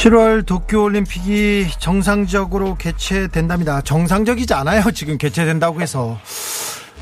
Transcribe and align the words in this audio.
칠월 0.00 0.44
도쿄올림픽이 0.44 1.72
정상적으로 1.78 2.74
개최된답니다. 2.76 3.82
정상적이지 3.82 4.54
않아요. 4.54 4.90
지금 4.94 5.18
개최된다고 5.18 5.82
해서. 5.82 6.18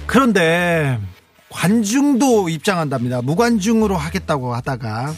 그런데 0.06 0.98
관중도 1.48 2.48
입장한답니다. 2.48 3.22
무관중으로 3.22 3.96
하겠다고 3.96 4.52
하다가 4.52 5.14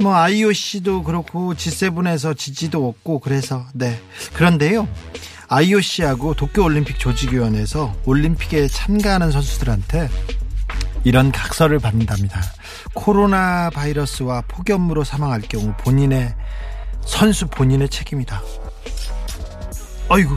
뭐 0.00 0.16
IOC도 0.16 1.04
그렇고 1.04 1.54
G7에서 1.54 2.36
지지도 2.36 2.88
없고 2.88 3.20
그래서 3.20 3.64
네. 3.72 4.02
그런데요. 4.32 4.88
IOC하고 5.46 6.34
도쿄올림픽 6.34 6.98
조직위원회에서 6.98 7.94
올림픽에 8.04 8.66
참가하는 8.66 9.30
선수들한테 9.30 10.08
이런 11.04 11.30
각서를 11.30 11.78
받는답니다. 11.78 12.40
코로나 12.94 13.70
바이러스와 13.70 14.42
폭염으로 14.48 15.04
사망할 15.04 15.42
경우 15.42 15.72
본인의 15.78 16.34
선수 17.06 17.46
본인의 17.46 17.88
책임이다. 17.88 18.42
아이고 20.08 20.34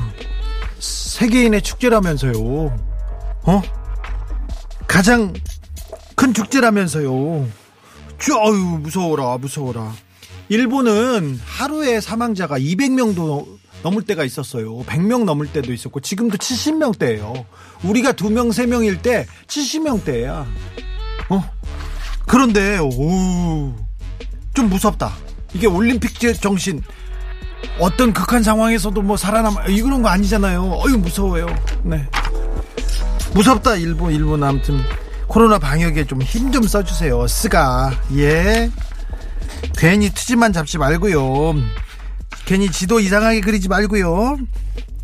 세계인의 0.79 1.61
축제라면서요. 1.61 2.33
어? 3.43 3.61
가장 4.87 5.33
큰 6.15 6.33
축제라면서요. 6.33 7.47
쭈, 8.19 8.35
아유 8.39 8.79
무서워라 8.81 9.37
무서워라. 9.37 9.93
일본은 10.49 11.39
하루에 11.43 12.01
사망자가 12.01 12.57
200명도 12.59 13.59
넘을 13.83 14.01
때가 14.03 14.23
있었어요. 14.23 14.79
100명 14.79 15.23
넘을 15.23 15.51
때도 15.51 15.71
있었고 15.73 15.99
지금도 15.99 16.37
70명대예요. 16.37 17.45
우리가 17.83 18.13
2명 18.13 18.49
3명일 18.49 19.01
때 19.01 19.25
70명대야. 19.47 20.45
어? 21.29 21.51
그런데 22.27 22.77
오. 22.79 23.73
좀 24.53 24.69
무섭다. 24.69 25.13
이게 25.53 25.67
올림픽 25.67 26.13
정신 26.39 26.81
어떤 27.79 28.13
극한 28.13 28.43
상황에서도 28.43 29.01
뭐 29.01 29.17
살아남아 29.17 29.65
이런 29.65 30.01
거 30.01 30.09
아니잖아요. 30.09 30.81
어유 30.85 30.97
무서워요. 30.97 31.47
네. 31.83 32.07
무섭다 33.33 33.75
일본 33.75 34.13
일본 34.13 34.43
아무튼 34.43 34.79
코로나 35.27 35.59
방역에 35.59 36.05
좀 36.05 36.21
힘좀 36.21 36.63
써주세요. 36.63 37.27
스가 37.27 37.91
예. 38.15 38.69
괜히 39.77 40.09
투지만 40.09 40.53
잡지 40.53 40.77
말고요. 40.77 41.55
괜히 42.45 42.69
지도 42.71 42.99
이상하게 42.99 43.41
그리지 43.41 43.67
말고요. 43.69 44.37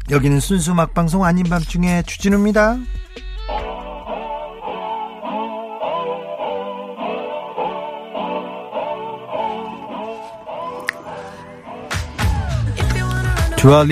여기는 0.10 0.40
순수 0.40 0.74
막방송 0.74 1.24
아닌 1.24 1.48
밤중에 1.50 2.04
주진우입니다. 2.04 2.78
At 13.66 13.88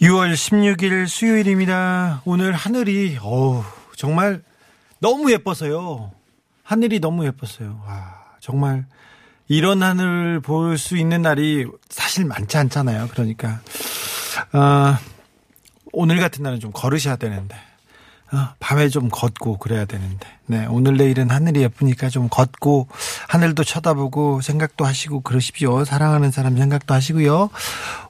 6월 0.00 0.34
16일 0.34 1.08
수요일입니다. 1.08 2.22
오늘 2.24 2.52
하늘이 2.52 3.18
어우, 3.20 3.64
정말 3.96 4.42
너무 5.00 5.32
예뻐서요. 5.32 6.12
하늘이 6.62 7.00
너무 7.00 7.26
예뻤어요. 7.26 7.82
와, 7.86 8.36
정말 8.38 8.86
이런 9.48 9.82
하늘 9.82 10.40
볼수 10.40 10.96
있는 10.96 11.22
날이 11.22 11.66
사실 11.90 12.24
많지 12.24 12.56
않잖아요. 12.56 13.08
그러니까 13.12 13.60
아, 14.52 14.98
오늘 15.92 16.18
같은 16.18 16.42
날은 16.42 16.60
좀 16.60 16.72
걸으셔야 16.72 17.16
되는데 17.16 17.54
어, 18.32 18.54
밤에 18.58 18.88
좀 18.88 19.10
걷고 19.10 19.58
그래야 19.58 19.84
되는데 19.84 20.26
네 20.46 20.66
오늘 20.68 20.96
내일은 20.96 21.30
하늘이 21.30 21.60
예쁘니까 21.60 22.08
좀 22.08 22.28
걷고 22.30 22.88
하늘도 23.28 23.62
쳐다보고 23.64 24.40
생각도 24.40 24.84
하시고 24.86 25.20
그러십시오. 25.20 25.84
사랑하는 25.84 26.30
사람 26.30 26.56
생각도 26.56 26.94
하시고요. 26.94 27.50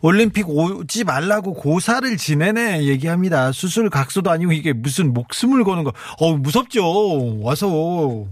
올림픽 0.02 0.48
오지 0.48 1.02
말라고 1.04 1.54
고사를 1.54 2.16
지내네 2.16 2.84
얘기합니다. 2.84 3.50
수술 3.52 3.90
각서도 3.90 4.30
아니고 4.30 4.52
이게 4.52 4.72
무슨 4.72 5.12
목숨을 5.12 5.64
거는 5.64 5.82
거 5.84 5.92
어 6.20 6.36
무섭죠. 6.36 7.40
와서. 7.42 8.24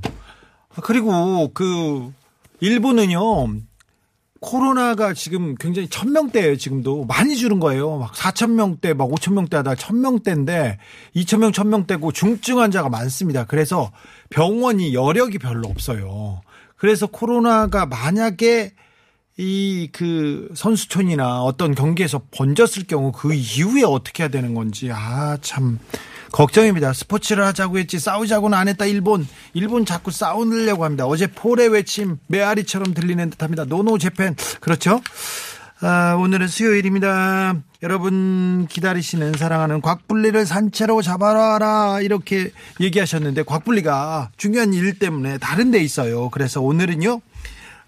그리고 0.82 1.50
그 1.52 2.10
일본은요 2.62 3.48
코로나가 4.40 5.14
지금 5.14 5.54
굉장히 5.54 5.88
천명대예요, 5.88 6.56
지금도. 6.56 7.04
많이 7.04 7.36
줄은 7.36 7.60
거예요. 7.60 7.98
막 7.98 8.12
4천명대, 8.12 8.94
막 8.94 9.08
5천명대 9.08 9.54
하다 9.54 9.76
천명대인데 9.76 10.78
2천명, 11.14 11.52
천명대고 11.52 12.10
중증 12.10 12.58
환자가 12.58 12.88
많습니다. 12.88 13.44
그래서 13.44 13.92
병원이 14.30 14.94
여력이 14.94 15.38
별로 15.38 15.68
없어요. 15.68 16.40
그래서 16.76 17.06
코로나가 17.06 17.86
만약에 17.86 18.72
이 19.38 19.88
그 19.92 20.48
선수촌이나 20.54 21.42
어떤 21.42 21.74
경기에서 21.74 22.22
번졌을 22.32 22.84
경우 22.86 23.12
그 23.12 23.32
이후에 23.32 23.82
어떻게 23.82 24.24
해야 24.24 24.28
되는 24.28 24.54
건지 24.54 24.90
아 24.92 25.38
참 25.40 25.78
걱정입니다. 26.32 26.92
스포츠를 26.94 27.44
하자고 27.46 27.78
했지 27.78 27.98
싸우자고는 27.98 28.56
안 28.56 28.68
했다 28.68 28.86
일본. 28.86 29.26
일본 29.52 29.84
자꾸 29.84 30.10
싸우려고 30.10 30.84
합니다. 30.84 31.06
어제 31.06 31.26
폴의 31.26 31.68
외침 31.68 32.18
메아리처럼 32.26 32.94
들리는 32.94 33.30
듯합니다. 33.30 33.64
노노 33.66 33.98
재팬 33.98 34.34
그렇죠? 34.60 35.00
아, 35.82 36.14
오늘은 36.14 36.46
수요일입니다. 36.48 37.56
여러분 37.82 38.66
기다리시는 38.70 39.32
사랑하는 39.32 39.80
곽불리를 39.80 40.46
산채로 40.46 41.02
잡아라 41.02 42.00
이렇게 42.00 42.52
얘기하셨는데 42.80 43.42
곽불리가 43.42 44.30
중요한 44.36 44.72
일 44.72 44.98
때문에 44.98 45.38
다른 45.38 45.70
데 45.70 45.80
있어요. 45.80 46.30
그래서 46.30 46.60
오늘은요. 46.60 47.20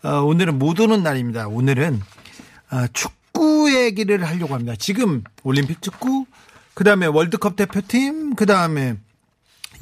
어, 0.02 0.08
오늘은 0.20 0.58
못 0.58 0.80
오는 0.80 1.02
날입니다. 1.02 1.48
오늘은 1.48 2.02
아, 2.68 2.88
축구 2.92 3.72
얘기를 3.74 4.22
하려고 4.26 4.54
합니다. 4.54 4.74
지금 4.76 5.22
올림픽 5.44 5.80
축구, 5.80 6.26
그 6.74 6.84
다음에 6.84 7.06
월드컵 7.06 7.56
대표팀, 7.56 8.34
그 8.34 8.46
다음에 8.46 8.96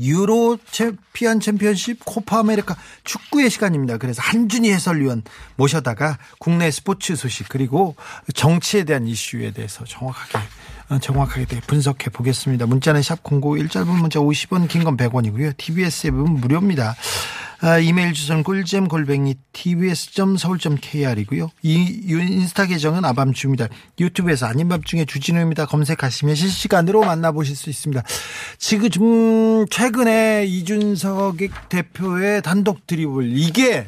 유로 0.01 0.59
챔피언 0.71 1.39
챔피언십 1.41 2.05
코파 2.05 2.39
아메리카 2.41 2.77
축구의 3.05 3.51
시간입니다. 3.51 3.99
그래서 3.99 4.23
한준희 4.23 4.71
해설위원 4.73 5.23
모셔다가 5.57 6.19
국내 6.39 6.71
스포츠 6.71 7.15
소식 7.15 7.49
그리고 7.49 7.95
정치에 8.35 8.85
대한 8.85 9.07
이슈에 9.07 9.53
대해서 9.53 9.85
정확하게 9.85 10.39
어, 10.89 10.99
정확하게 10.99 11.61
분석해 11.67 12.11
보겠습니다. 12.11 12.67
문자는 12.67 13.01
샵051 13.03 13.71
짧은 13.71 13.89
문자 13.89 14.19
50원 14.19 14.67
긴 14.69 14.83
건 14.85 14.97
100원이고요. 14.97 15.57
TBS 15.57 16.09
앱은 16.09 16.41
무료입니다. 16.41 16.97
아, 17.65 17.79
이메일 17.79 18.13
주소는 18.13 18.43
꿀잼 18.43 18.89
골뱅이 18.89 19.37
tbs.서울.kr이고요. 19.53 21.49
이 21.63 22.03
인스타 22.09 22.67
계정은 22.67 23.05
아밤주입니다. 23.05 23.69
유튜브에서 24.01 24.47
아닌 24.47 24.69
밤중에 24.69 25.05
주진우입니다. 25.05 25.67
검색하시면 25.67 26.35
실시간으로 26.35 27.05
만나보실 27.05 27.55
수 27.55 27.71
있습니다. 27.71 28.03
지금 28.59 28.91
좀 28.91 29.65
최근에 29.71 30.45
이준석 30.45 31.37
대표의 31.69 32.43
단독 32.43 32.85
드리블 32.89 33.31
이게 33.39 33.87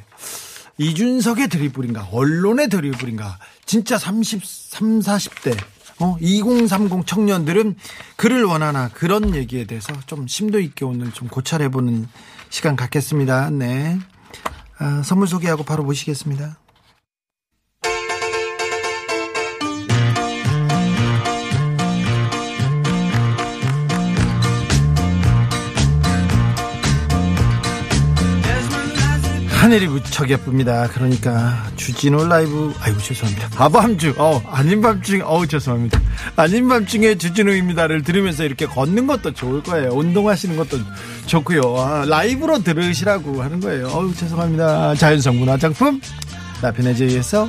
이준석의 0.78 1.48
드리블인가 1.48 2.10
언론의 2.12 2.68
드리블인가 2.68 3.40
진짜 3.66 3.98
33, 3.98 5.00
40대 5.00 5.58
어, 5.98 6.16
2030 6.20 7.04
청년들은 7.08 7.74
그를 8.14 8.44
원하나 8.44 8.88
그런 8.88 9.34
얘기에 9.34 9.64
대해서 9.64 9.92
좀 10.06 10.28
심도 10.28 10.60
있게 10.60 10.84
오늘 10.84 11.10
좀 11.10 11.26
고찰해보는 11.26 12.06
시간 12.54 12.76
갖겠습니다. 12.76 13.50
네. 13.50 13.98
아, 14.78 15.02
선물 15.02 15.26
소개하고 15.26 15.64
바로 15.64 15.82
모시겠습니다. 15.82 16.56
하늘이 29.64 29.88
무척 29.88 30.28
예쁩니다. 30.28 30.86
그러니까 30.92 31.64
주진우 31.76 32.28
라이브 32.28 32.74
아이고 32.80 32.98
죄송합니다. 32.98 33.48
아밤주 33.56 34.14
어 34.18 34.38
아닌 34.50 34.82
밤중 34.82 35.22
어우 35.24 35.46
죄송합니다. 35.46 36.02
아닌 36.36 36.68
밤중에 36.68 37.14
주진우입니다를 37.14 38.02
들으면서 38.02 38.44
이렇게 38.44 38.66
걷는 38.66 39.06
것도 39.06 39.32
좋을 39.32 39.62
거예요. 39.62 39.88
운동하시는 39.92 40.54
것도 40.58 40.80
좋고요. 41.24 41.62
아, 41.78 42.04
라이브로 42.06 42.62
들으시라고 42.62 43.42
하는 43.42 43.60
거예요. 43.60 43.88
어우 43.88 44.14
죄송합니다. 44.14 44.96
자연성 44.96 45.38
문화작품 45.38 45.98
나편의 46.60 46.94
제이에서 46.96 47.48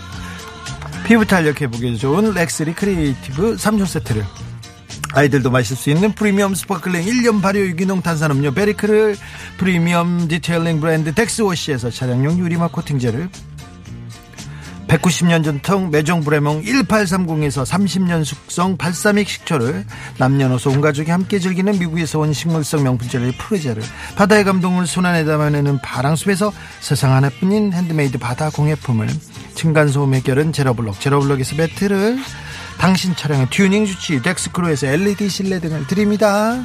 피부 1.06 1.26
탄력해 1.26 1.68
보기 1.68 1.98
좋은 1.98 2.34
렉스리 2.34 2.76
크리에이티브 2.76 3.58
3종 3.58 3.86
세트를 3.86 4.24
아이들도 5.16 5.50
마실 5.50 5.78
수 5.78 5.90
있는 5.90 6.12
프리미엄 6.12 6.54
스파클링 6.54 7.06
1년 7.06 7.42
발효 7.42 7.60
유기농 7.60 8.02
탄산음료 8.02 8.54
베리크를 8.54 9.16
프리미엄 9.58 10.28
detailing 10.28 10.82
브랜드 10.82 11.14
덱스워시에서 11.14 11.90
차량용 11.90 12.38
유리막 12.38 12.74
코팅제를 12.74 13.30
190년 14.90 15.46
전통 15.46 15.90
메종 15.90 16.20
브레몽 16.20 16.64
1830에서 16.64 17.66
30년 17.66 18.26
숙성 18.26 18.76
발사믹 18.76 19.30
식초를 19.30 19.86
남녀노소 20.18 20.72
온 20.72 20.82
가족이 20.82 21.10
함께 21.10 21.40
즐기는 21.40 21.80
미국에서 21.80 22.20
온 22.20 22.34
식물성 22.34 22.84
명품 22.84 23.08
젤리 23.08 23.38
프르제를 23.38 23.84
바다의 24.18 24.44
감동을 24.44 24.86
손안에 24.86 25.24
담아내는 25.24 25.80
바랑숲에서 25.80 26.52
세상 26.82 27.14
하나뿐인 27.14 27.72
핸드메이드 27.72 28.18
바다 28.18 28.50
공예품을 28.50 29.08
층간소음 29.56 30.14
해결은 30.14 30.52
제로블럭 30.52 31.00
제로블럭에서 31.00 31.56
매트를 31.56 32.20
당신 32.78 33.16
차량의 33.16 33.48
튜닝 33.50 33.86
주치의 33.86 34.22
덱스크루에서 34.22 34.88
LED 34.88 35.30
실내 35.30 35.60
등을 35.60 35.88
드립니다. 35.88 36.64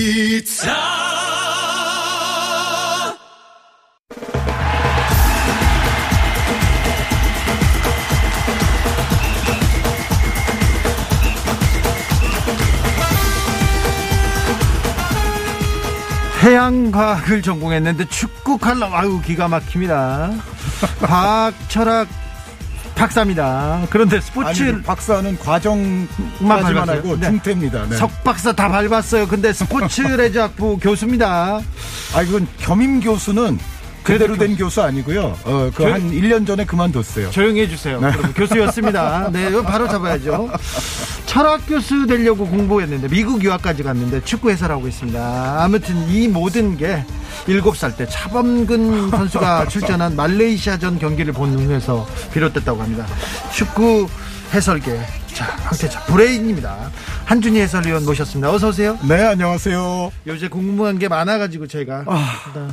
해양과학을 16.41 17.41
전공했는데 17.41 18.05
축구 18.09 18.57
칼럼 18.57 18.93
아유 18.93 19.21
기가 19.21 19.47
막힙니다. 19.47 20.31
과학 20.99 21.53
철학 21.69 22.22
박사입니다. 22.95 23.87
그런데 23.89 24.19
스포츠 24.21 24.63
아니 24.63 24.81
박사는 24.83 25.37
과정까지만 25.39 26.61
밟았어요? 26.61 26.91
알고 26.91 27.19
네. 27.19 27.27
중퇴입니다. 27.29 27.85
네. 27.89 27.97
석 27.97 28.23
박사 28.23 28.51
다 28.51 28.67
밟았어요. 28.69 29.27
근데 29.27 29.51
스포츠 29.53 30.01
레저학부 30.07 30.77
교수입니다. 30.79 31.59
아 32.15 32.21
이건 32.21 32.47
겸임 32.59 32.99
교수는 32.99 33.57
그대로 34.03 34.35
된 34.37 34.55
교수 34.55 34.81
아니고요. 34.81 35.37
어, 35.45 35.71
그한 35.73 36.11
1년 36.11 36.45
전에 36.45 36.65
그만뒀어요. 36.65 37.31
조용히 37.31 37.61
해주세요. 37.61 37.99
그럼 37.99 38.33
교수였습니다. 38.33 39.29
네, 39.31 39.49
이거 39.49 39.61
바로 39.61 39.87
잡아야죠. 39.87 40.49
철학 41.25 41.65
교수 41.67 42.05
되려고 42.05 42.45
공부했는데 42.47 43.07
미국 43.07 43.43
유학까지 43.43 43.83
갔는데 43.83 44.23
축구 44.23 44.51
해설하고 44.51 44.87
있습니다. 44.87 45.63
아무튼 45.63 46.07
이 46.09 46.27
모든 46.27 46.77
게 46.77 47.03
7살 47.47 47.95
때 47.97 48.05
차범근 48.05 49.09
선수가 49.09 49.67
출전한 49.69 50.15
말레이시아전 50.15 50.99
경기를 50.99 51.33
본 51.33 51.57
후에서 51.57 52.07
비롯됐다고 52.33 52.81
합니다. 52.81 53.05
축구 53.51 54.07
해설계 54.53 54.99
자 55.33 55.45
황태자 55.63 56.01
브레인입니다. 56.01 56.91
한준희 57.25 57.59
해설위원 57.61 58.05
모셨습니다. 58.05 58.51
어서 58.51 58.67
오세요. 58.69 58.99
네, 59.07 59.23
안녕하세요. 59.23 60.11
요새 60.27 60.47
궁금한 60.47 60.99
게 60.99 61.07
많아가지고 61.07 61.65
저희가 61.67 62.03
네. 62.53 62.67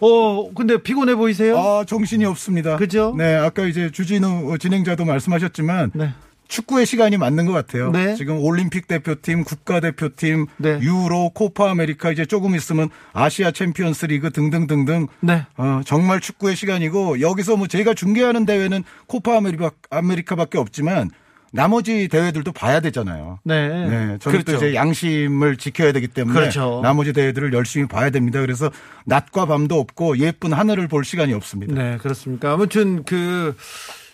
어 0.00 0.50
근데 0.54 0.80
피곤해 0.82 1.14
보이세요? 1.14 1.58
아, 1.58 1.84
정신이 1.84 2.24
없습니다. 2.24 2.76
그죠? 2.76 3.14
네, 3.16 3.34
아까 3.34 3.66
이제 3.66 3.90
주진우 3.90 4.56
진행자도 4.58 5.04
말씀하셨지만 5.04 5.92
네. 5.94 6.10
축구의 6.48 6.86
시간이 6.86 7.18
맞는 7.18 7.46
것 7.46 7.52
같아요. 7.52 7.90
네. 7.90 8.14
지금 8.14 8.38
올림픽 8.42 8.88
대표팀, 8.88 9.44
국가대표팀, 9.44 10.46
네. 10.56 10.78
유로, 10.80 11.30
코파 11.34 11.70
아메리카 11.70 12.10
이제 12.10 12.24
조금 12.24 12.54
있으면 12.54 12.88
아시아 13.12 13.50
챔피언스 13.50 14.06
리그 14.06 14.30
등등등등 14.30 15.08
네. 15.20 15.44
어, 15.56 15.82
정말 15.84 16.20
축구의 16.20 16.56
시간이고 16.56 17.20
여기서 17.20 17.56
뭐 17.56 17.66
제가 17.66 17.94
중계하는 17.94 18.46
대회는 18.46 18.82
코파 19.06 19.36
아메리카, 19.36 19.70
아메리카밖에 19.90 20.58
없지만 20.58 21.10
나머지 21.52 22.08
대회들도 22.08 22.52
봐야 22.52 22.80
되잖아요. 22.80 23.38
네. 23.44 23.68
네, 23.68 24.18
저는 24.18 24.40
또 24.40 24.44
그렇죠. 24.44 24.56
이제 24.56 24.74
양심을 24.74 25.56
지켜야 25.56 25.92
되기 25.92 26.08
때문에 26.08 26.38
그렇죠. 26.38 26.80
나머지 26.82 27.12
대회들을 27.12 27.52
열심히 27.52 27.86
봐야 27.86 28.10
됩니다. 28.10 28.40
그래서 28.40 28.70
낮과 29.06 29.46
밤도 29.46 29.78
없고 29.78 30.18
예쁜 30.18 30.52
하늘을 30.52 30.88
볼 30.88 31.04
시간이 31.04 31.32
없습니다. 31.32 31.74
네, 31.74 31.96
그렇습니까. 31.98 32.52
아무튼 32.52 33.04
그 33.04 33.56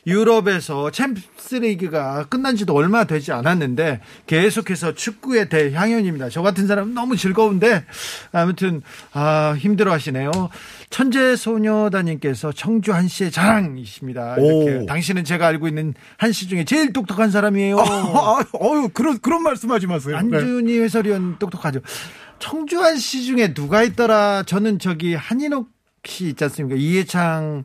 유럽에서 0.06 0.90
챔피언스 0.90 1.56
리그가 1.56 2.26
끝난 2.28 2.56
지도 2.56 2.74
얼마 2.74 3.04
되지 3.04 3.32
않았는데 3.32 4.00
계속해서 4.26 4.94
축구의 4.94 5.48
대향연입니다. 5.48 6.28
저 6.28 6.42
같은 6.42 6.66
사람은 6.66 6.94
너무 6.94 7.16
즐거운데 7.16 7.84
아무튼 8.32 8.82
아, 9.12 9.54
힘들어 9.58 9.92
하시네요. 9.92 10.30
천재 10.90 11.36
소녀다님께서 11.36 12.52
청주 12.52 12.92
한씨의 12.92 13.30
자랑이십니다. 13.30 14.36
이렇게 14.36 14.82
오. 14.82 14.86
당신은 14.86 15.24
제가 15.24 15.46
알고 15.46 15.68
있는 15.68 15.94
한씨 16.18 16.48
중에 16.48 16.64
제일 16.64 16.92
똑똑한 16.92 17.30
사람이에요. 17.30 17.78
아, 17.78 18.44
어유 18.60 18.90
그런 18.92 19.18
그런 19.20 19.42
말씀하지 19.42 19.86
마세요. 19.86 20.20
네. 20.20 20.36
안준희 20.36 20.78
해설위원 20.80 21.38
똑똑하죠. 21.38 21.80
청주한 22.38 22.98
씨 22.98 23.24
중에 23.24 23.54
누가 23.54 23.82
있더라? 23.82 24.42
저는 24.44 24.78
저기 24.78 25.14
한인옥 25.14 25.68
씨 26.04 26.28
있지 26.28 26.44
않습니까? 26.44 26.76
이해창 26.78 27.64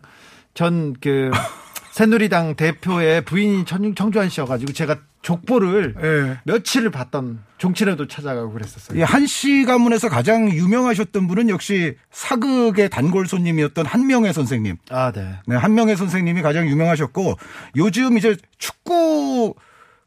전그 0.53 1.31
새누리당 2.03 2.56
대표의 2.56 3.25
부인이 3.25 3.65
청- 3.65 3.94
청주한 3.94 4.29
씨여가지고 4.29 4.72
제가 4.72 5.00
족보를 5.22 5.96
예. 6.01 6.38
며칠을 6.46 6.91
봤던 6.91 7.44
종친회도 7.58 8.08
찾아가고 8.08 8.53
그랬었어요. 8.53 8.98
이 8.98 9.01
한씨 9.01 9.65
가문에서 9.65 10.08
가장 10.08 10.50
유명하셨던 10.50 11.27
분은 11.27 11.50
역시 11.50 11.98
사극의 12.10 12.89
단골 12.89 13.27
손님이었던 13.27 13.86
한명애 13.86 14.32
선생님. 14.32 14.77
아, 14.91 15.12
네. 15.12 15.39
네, 15.46 15.58
한명애 15.58 15.98
선생님이 15.98 16.41
가장 16.41 16.70
유명하셨고 16.70 17.36
요즘 17.75 18.18
이제 18.18 18.38
축구 18.58 19.56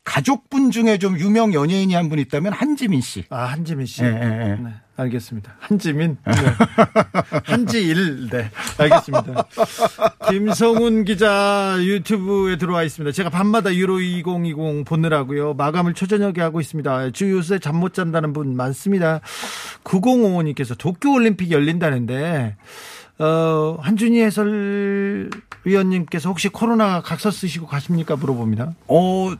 가족분 0.02 0.70
중에 0.70 0.96
좀 0.96 1.18
유명 1.18 1.52
연예인이 1.52 1.92
한 1.92 2.08
분 2.08 2.18
있다면 2.20 2.54
한지민 2.54 3.02
씨. 3.02 3.24
아, 3.28 3.44
한지민 3.44 3.84
씨. 3.84 4.02
예, 4.02 4.06
예, 4.06 4.12
예. 4.12 4.56
네, 4.62 4.74
알겠습니다. 5.02 5.54
한지민. 5.60 6.16
네. 6.24 6.32
한지일. 7.44 8.28
네, 8.30 8.50
알겠습니다. 8.78 9.44
김성훈 10.28 11.04
기자 11.04 11.76
유튜브에 11.78 12.56
들어와 12.56 12.82
있습니다. 12.82 13.12
제가 13.12 13.30
밤마다 13.30 13.72
유로 13.74 14.00
2020 14.00 14.84
보느라고요. 14.84 15.54
마감을 15.54 15.94
초저녁에 15.94 16.40
하고 16.40 16.60
있습니다. 16.60 17.10
주 17.10 17.30
요새 17.30 17.58
잠 17.58 17.82
못 17.82 17.94
잔다는 17.94 18.32
분 18.32 18.54
많습니다. 18.56 19.20
9055님께서 19.82 20.78
도쿄올림픽 20.78 21.50
열린다는데, 21.50 22.54
어, 23.18 23.76
한준희 23.80 24.20
해설위원님께서 24.22 26.28
혹시 26.28 26.48
코로나 26.48 27.00
각서 27.02 27.30
쓰시고 27.32 27.66
가십니까? 27.66 28.14
물어봅니다. 28.16 28.72
어, 28.86 29.32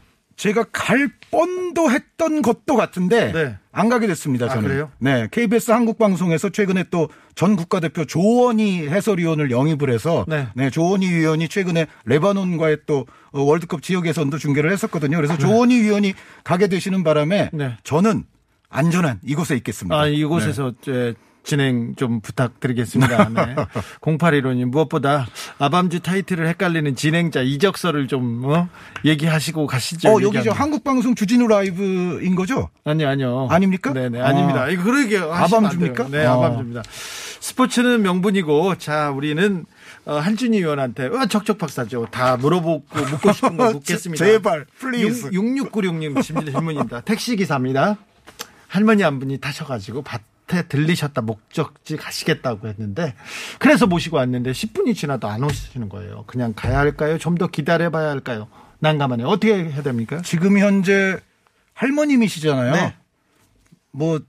제가 0.42 0.64
갈 0.72 1.08
뻔도 1.30 1.88
했던 1.88 2.42
것도 2.42 2.74
같은데 2.74 3.30
네. 3.32 3.56
안 3.70 3.88
가게 3.88 4.08
됐습니다. 4.08 4.46
아, 4.46 4.48
저는. 4.48 4.68
그래요? 4.68 4.90
네, 4.98 5.28
KBS 5.30 5.70
한국방송에서 5.70 6.50
최근에 6.50 6.84
또 6.90 7.08
전 7.34 7.56
국가대표 7.56 8.04
조원희 8.04 8.88
해설위원을 8.88 9.50
영입을 9.50 9.90
해서 9.90 10.24
네. 10.28 10.48
네, 10.54 10.70
조원희 10.70 11.08
위원이 11.10 11.48
최근에 11.48 11.86
레바논과의 12.04 12.78
또 12.86 13.06
어, 13.32 13.40
월드컵 13.40 13.82
지역 13.82 14.06
예선도 14.06 14.38
중계를 14.38 14.70
했었거든요. 14.72 15.16
그래서 15.16 15.38
조원희 15.38 15.80
위원이 15.80 16.12
가게 16.44 16.68
되시는 16.68 17.04
바람에 17.04 17.50
네. 17.52 17.76
저는 17.84 18.24
안전한 18.68 19.20
이곳에 19.24 19.56
있겠습니다. 19.56 19.96
아, 19.98 20.06
이곳에서 20.06 20.72
이제 20.82 21.14
진행 21.44 21.94
좀 21.96 22.20
부탁드리겠습니다. 22.20 23.28
네. 23.34 23.54
0815님 24.00 24.66
무엇보다 24.66 25.26
아밤주 25.58 26.00
타이틀을 26.00 26.46
헷갈리는 26.48 26.94
진행자 26.94 27.42
이적서를 27.42 28.06
좀 28.08 28.42
어? 28.44 28.68
얘기하시고 29.04 29.66
가시죠. 29.66 30.08
어, 30.08 30.12
여기 30.14 30.22
저 30.22 30.28
얘기합니다. 30.28 30.54
한국방송 30.62 31.14
주진우 31.14 31.48
라이브인 31.48 32.34
거죠? 32.34 32.70
아니요, 32.84 33.08
아니요. 33.08 33.48
아닙니까? 33.50 33.92
네네, 33.92 34.20
아. 34.20 34.28
아닙니다. 34.28 34.68
이거 34.68 34.84
그러게 34.84 35.18
아밤주입니까? 35.18 36.08
네, 36.08 36.24
어. 36.26 36.34
아밤주입니다. 36.34 36.82
스포츠는 37.40 38.02
명분이고, 38.02 38.76
자, 38.78 39.10
우리는 39.10 39.64
어, 40.04 40.14
한준희 40.16 40.58
의원한테 40.58 41.06
어, 41.06 41.26
척척박사죠. 41.26 42.06
다 42.10 42.36
물어보고 42.36 42.84
묻고 42.92 43.32
싶은 43.32 43.56
거 43.56 43.70
묻겠습니다. 43.74 44.24
제발, 44.24 44.66
please. 44.78 45.30
6696님 45.30 46.22
질문입니다. 46.22 47.00
택시 47.02 47.36
기사입니다. 47.36 47.96
할머니 48.68 49.02
한 49.02 49.18
분이 49.18 49.38
타셔가지고 49.38 50.02
밭 50.02 50.22
에 50.54 50.62
들리셨다 50.62 51.22
목적지 51.22 51.96
가시겠다고 51.96 52.68
했는데 52.68 53.14
그래서 53.58 53.86
모시고 53.86 54.16
왔는데 54.18 54.52
10분이 54.52 54.94
지나도 54.94 55.28
안 55.28 55.42
오시는 55.44 55.88
거예요. 55.88 56.24
그냥 56.26 56.52
가야 56.54 56.78
할까요? 56.78 57.18
좀 57.18 57.36
더 57.36 57.46
기다려봐야 57.46 58.10
할까요? 58.10 58.48
난감하네. 58.80 59.24
어떻게 59.24 59.54
해야 59.64 59.82
됩니까? 59.82 60.20
지금 60.22 60.58
현재 60.58 61.18
할머님이시잖아요. 61.74 62.72
네. 62.72 62.94
뭐 63.92 64.20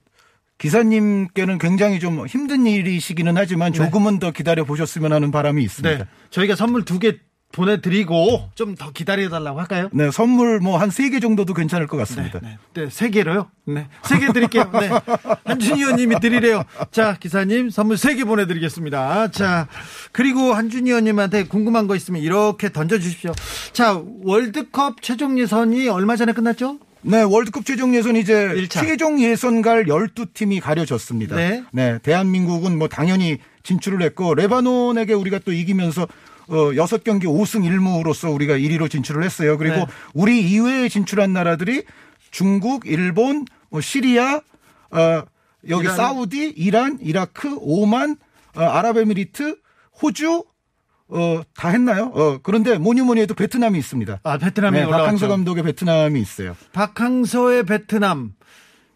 기사님께는 0.57 1.57
굉장히 1.57 1.99
좀 1.99 2.25
힘든 2.27 2.65
일이시기는 2.65 3.35
하지만 3.35 3.73
조금은 3.73 4.19
더 4.19 4.31
기다려 4.31 4.63
보셨으면 4.63 5.11
하는 5.11 5.31
바람이 5.31 5.61
있습니다. 5.63 6.03
네. 6.05 6.09
저희가 6.29 6.55
선물 6.55 6.85
두 6.85 6.99
개 6.99 7.17
보내드리고 7.53 8.49
좀 8.55 8.73
더 8.75 8.91
기다려달라고 8.91 9.59
할까요? 9.59 9.89
네, 9.93 10.09
선물 10.11 10.59
뭐 10.59 10.77
한 10.79 10.89
세 10.89 11.09
개 11.09 11.19
정도도 11.19 11.53
괜찮을 11.53 11.87
것 11.87 11.95
같습니다. 11.97 12.39
네, 12.41 12.57
네, 12.73 12.89
세 12.89 13.09
개로요? 13.09 13.49
네, 13.65 13.87
세 14.03 14.19
개 14.19 14.33
드릴게요. 14.33 14.69
네. 14.73 14.89
한준희 15.45 15.79
의원님이 15.81 16.19
드리래요. 16.19 16.63
자, 16.91 17.15
기사님, 17.19 17.69
선물 17.69 17.97
세 17.97 18.15
개 18.15 18.25
보내드리겠습니다. 18.25 19.29
자, 19.31 19.67
그리고 20.11 20.53
한준희 20.53 20.89
의원님한테 20.89 21.43
궁금한 21.45 21.87
거 21.87 21.95
있으면 21.95 22.21
이렇게 22.21 22.71
던져주십시오. 22.71 23.31
자, 23.71 24.01
월드컵 24.23 25.01
최종 25.01 25.37
예선이 25.39 25.87
얼마 25.89 26.15
전에 26.15 26.33
끝났죠? 26.33 26.79
네, 27.05 27.21
월드컵 27.21 27.65
최종 27.65 27.93
예선 27.95 28.15
이제 28.15 28.51
일차. 28.55 28.81
최종 28.81 29.21
예선 29.21 29.61
갈 29.61 29.85
12팀이 29.85 30.61
가려졌습니다. 30.61 31.35
네. 31.71 31.99
대한민국은 32.01 32.77
뭐 32.79 32.87
당연히 32.87 33.37
진출을 33.63 34.01
했고 34.01 34.33
레바논에게 34.35 35.13
우리가 35.13 35.39
또 35.45 35.51
이기면서 35.51 36.07
어 36.47 36.55
6경기 36.71 37.23
5승 37.23 37.63
1무로서 37.63 38.33
우리가 38.33 38.55
1위로 38.55 38.89
진출을 38.89 39.23
했어요. 39.23 39.57
그리고 39.57 39.75
네. 39.77 39.85
우리 40.13 40.41
이외에 40.41 40.89
진출한 40.89 41.33
나라들이 41.33 41.83
중국, 42.31 42.85
일본, 42.85 43.45
뭐 43.69 43.81
시리아, 43.81 44.41
어 44.91 45.23
여기 45.69 45.83
이란. 45.85 45.95
사우디, 45.95 46.53
이란, 46.57 46.97
이라크, 47.01 47.55
오만, 47.61 48.17
어, 48.55 48.61
아랍에미리트, 48.61 49.57
호주 50.01 50.43
어, 51.09 51.41
다 51.55 51.69
했나요? 51.69 52.11
어, 52.15 52.39
그런데 52.41 52.77
뭐니 52.77 53.01
뭐니 53.01 53.21
해도 53.21 53.33
베트남이 53.35 53.77
있습니다. 53.77 54.21
아, 54.23 54.37
베트남이 54.37 54.79
네. 54.79 54.85
박항서 54.87 55.27
감독의 55.27 55.63
베트남이 55.63 56.19
있어요. 56.19 56.55
박항서의 56.73 57.65
베트남 57.65 58.33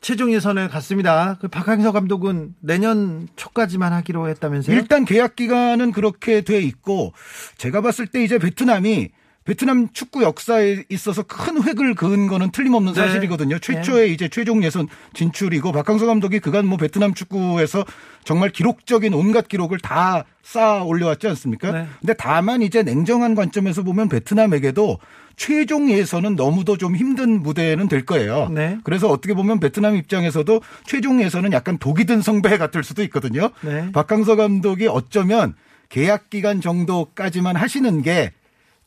최종 0.01 0.31
예선에 0.31 0.67
갔습니다. 0.67 1.37
그 1.41 1.47
박항서 1.47 1.91
감독은 1.91 2.55
내년 2.59 3.27
초까지만 3.35 3.93
하기로 3.93 4.29
했다면서요? 4.29 4.75
일단 4.75 5.05
계약 5.05 5.35
기간은 5.35 5.91
그렇게 5.91 6.41
돼 6.41 6.61
있고 6.61 7.13
제가 7.57 7.81
봤을 7.81 8.07
때 8.07 8.23
이제 8.23 8.37
베트남이 8.37 9.09
베트남 9.47 9.87
축구 9.93 10.23
역사에 10.23 10.83
있어서 10.89 11.23
큰 11.23 11.63
획을 11.63 11.95
그은 11.95 12.27
거는 12.27 12.51
틀림없는 12.51 12.91
네. 12.91 12.99
사실이거든요. 12.99 13.59
최초의 13.59 14.13
이제 14.13 14.27
최종 14.27 14.61
예선 14.61 14.89
진출이고 15.13 15.71
박항서 15.71 16.05
감독이 16.05 16.39
그간 16.39 16.67
뭐 16.67 16.77
베트남 16.77 17.13
축구에서 17.13 17.85
정말 18.25 18.49
기록적인 18.49 19.13
온갖 19.13 19.47
기록을 19.47 19.79
다 19.79 20.25
쌓아 20.43 20.83
올려왔지 20.83 21.29
않습니까? 21.29 21.71
네. 21.71 21.87
근데 22.01 22.13
다만 22.13 22.61
이제 22.61 22.83
냉정한 22.83 23.35
관점에서 23.35 23.83
보면 23.83 24.09
베트남에게도 24.09 24.99
최종 25.37 25.89
예선은 25.89 26.35
너무도 26.35 26.77
좀 26.77 26.95
힘든 26.95 27.41
무대는 27.43 27.87
될 27.87 28.05
거예요. 28.05 28.49
네. 28.49 28.79
그래서 28.83 29.07
어떻게 29.07 29.35
보면 29.35 29.59
베트남 29.59 29.95
입장에서도 29.95 30.61
최종 30.85 31.21
예선은 31.21 31.53
약간 31.53 31.77
독이 31.77 32.05
든 32.05 32.21
성배 32.21 32.57
같을 32.57 32.83
수도 32.83 33.03
있거든요. 33.03 33.51
네. 33.61 33.91
박항서 33.93 34.35
감독이 34.35 34.87
어쩌면 34.87 35.53
계약 35.89 36.31
기간 36.31 36.59
정도까지만 36.59 37.55
하시는 37.55 38.01
게 38.01 38.33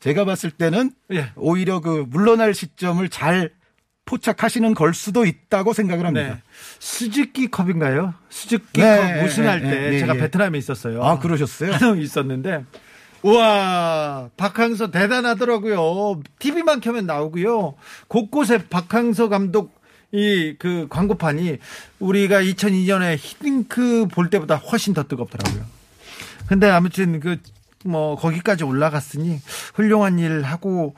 제가 0.01 0.25
봤을 0.25 0.51
때는 0.51 0.91
예. 1.13 1.31
오히려 1.35 1.79
그 1.79 2.05
물러날 2.09 2.53
시점을 2.53 3.07
잘 3.09 3.51
포착하시는 4.03 4.73
걸 4.73 4.93
수도 4.93 5.25
있다고 5.25 5.71
생각을 5.71 6.05
합니다. 6.05 6.27
네. 6.27 6.41
수즈키 6.79 7.47
컵인가요? 7.47 8.13
수즈키 8.29 8.81
네, 8.81 9.19
컵 9.19 9.25
우승할 9.25 9.61
네, 9.61 9.69
때 9.69 9.89
네, 9.91 9.99
제가 9.99 10.15
예. 10.15 10.19
베트남에 10.19 10.57
있었어요. 10.57 11.01
아, 11.01 11.17
그러셨어요? 11.19 11.71
있었는데 11.95 12.65
우와 13.23 14.29
박항서 14.37 14.91
대단하더라고요. 14.91 16.21
TV만 16.39 16.81
켜면 16.81 17.05
나오고요. 17.05 17.75
곳곳에 18.07 18.67
박항서 18.69 19.29
감독 19.29 19.79
이 20.13 20.55
그 20.59 20.87
광고판이 20.89 21.57
우리가 21.99 22.41
2002년에 22.41 23.15
히딩크 23.17 24.07
볼 24.11 24.29
때보다 24.29 24.55
훨씬 24.55 24.93
더 24.93 25.03
뜨겁더라고요. 25.03 25.63
근데 26.47 26.69
아무튼 26.69 27.19
그 27.19 27.37
뭐 27.83 28.15
거기까지 28.15 28.63
올라갔으니 28.63 29.39
훌륭한 29.73 30.19
일 30.19 30.43
하고 30.43 30.93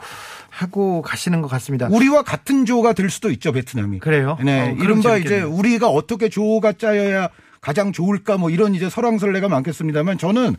하고 0.49 1.01
가시는 1.01 1.41
것 1.41 1.47
같습니다. 1.47 1.87
우리와 1.89 2.23
같은 2.23 2.65
조가 2.65 2.91
될 2.91 3.09
수도 3.09 3.31
있죠, 3.31 3.53
베트남이. 3.53 3.99
그래요? 3.99 4.37
네. 4.43 4.69
어, 4.69 4.71
이른바 4.73 5.15
이제 5.17 5.29
재밌겠네요. 5.29 5.49
우리가 5.57 5.87
어떻게 5.87 6.27
조가 6.27 6.73
짜여야 6.73 7.29
가장 7.61 7.93
좋을까 7.93 8.37
뭐 8.37 8.49
이런 8.49 8.75
이제 8.75 8.89
설왕설래가 8.89 9.47
많겠습니다만 9.47 10.17
저는 10.17 10.57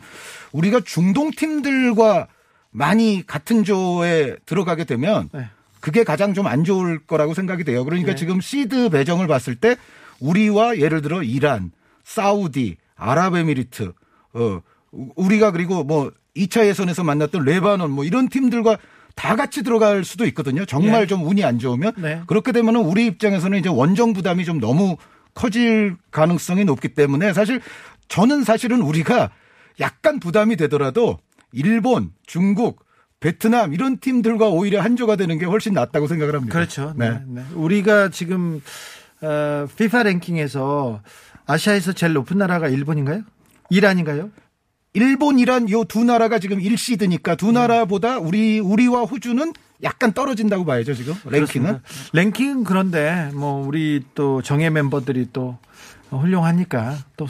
우리가 0.55 0.81
중동 0.85 1.31
팀들과 1.31 2.27
많이 2.71 3.25
같은 3.25 3.63
조에 3.63 4.37
들어가게 4.45 4.85
되면 4.85 5.29
네. 5.33 5.47
그게 5.79 6.03
가장 6.03 6.33
좀 6.33 6.47
안 6.47 6.63
좋을 6.63 6.99
거라고 7.05 7.33
생각이 7.33 7.63
돼요. 7.63 7.83
그러니까 7.85 8.11
네. 8.11 8.15
지금 8.15 8.41
시드 8.41 8.89
배정을 8.89 9.27
봤을 9.27 9.55
때 9.55 9.75
우리와 10.19 10.77
예를 10.77 11.01
들어 11.01 11.21
이란, 11.23 11.71
사우디, 12.03 12.77
아랍에미리트, 12.95 13.91
어, 14.33 14.61
우리가 14.91 15.51
그리고 15.51 15.83
뭐 15.83 16.11
2차 16.35 16.65
예선에서 16.65 17.03
만났던 17.03 17.43
레바논 17.43 17.91
뭐 17.91 18.03
이런 18.03 18.29
팀들과 18.29 18.77
다 19.15 19.35
같이 19.35 19.63
들어갈 19.63 20.03
수도 20.03 20.25
있거든요. 20.27 20.65
정말 20.65 21.03
예. 21.03 21.07
좀 21.07 21.25
운이 21.25 21.43
안 21.43 21.59
좋으면 21.59 21.93
네. 21.97 22.21
그렇게 22.27 22.51
되면은 22.51 22.81
우리 22.81 23.05
입장에서는 23.05 23.57
이제 23.59 23.69
원정 23.69 24.13
부담이 24.13 24.43
좀 24.45 24.59
너무 24.59 24.97
커질 25.33 25.95
가능성이 26.11 26.65
높기 26.65 26.89
때문에 26.89 27.33
사실 27.33 27.61
저는 28.07 28.43
사실은 28.43 28.81
우리가 28.81 29.31
약간 29.79 30.19
부담이 30.19 30.55
되더라도 30.57 31.17
일본, 31.51 32.11
중국, 32.25 32.85
베트남 33.19 33.73
이런 33.73 33.97
팀들과 33.97 34.49
오히려 34.49 34.81
한조가 34.81 35.15
되는 35.15 35.37
게 35.39 35.45
훨씬 35.45 35.73
낫다고 35.73 36.07
생각을 36.07 36.35
합니다. 36.35 36.53
그렇죠. 36.53 36.93
네. 36.97 37.09
네. 37.11 37.21
네. 37.27 37.43
우리가 37.53 38.09
지금 38.09 38.61
어, 39.21 39.65
FIFA 39.71 40.03
랭킹에서 40.05 41.01
아시아에서 41.47 41.93
제일 41.93 42.13
높은 42.13 42.37
나라가 42.37 42.67
일본인가요? 42.67 43.21
이란인가요? 43.69 44.29
일본, 44.93 45.39
이란 45.39 45.69
요 45.69 45.83
두 45.85 46.03
나라가 46.03 46.39
지금 46.39 46.59
1시드니까 46.59 47.31
음. 47.31 47.37
두 47.37 47.51
나라보다 47.51 48.17
우리 48.17 48.59
우리와 48.59 49.01
호주는 49.03 49.53
약간 49.83 50.13
떨어진다고 50.13 50.63
봐야죠 50.65 50.93
지금 50.93 51.13
랭킹은. 51.25 51.39
그렇습니다. 51.41 51.81
랭킹은 52.13 52.63
그런데 52.63 53.29
뭐 53.33 53.65
우리 53.65 54.03
또 54.15 54.41
정예 54.41 54.69
멤버들이 54.69 55.29
또 55.33 55.57
훌륭하니까 56.11 56.97
또 57.17 57.27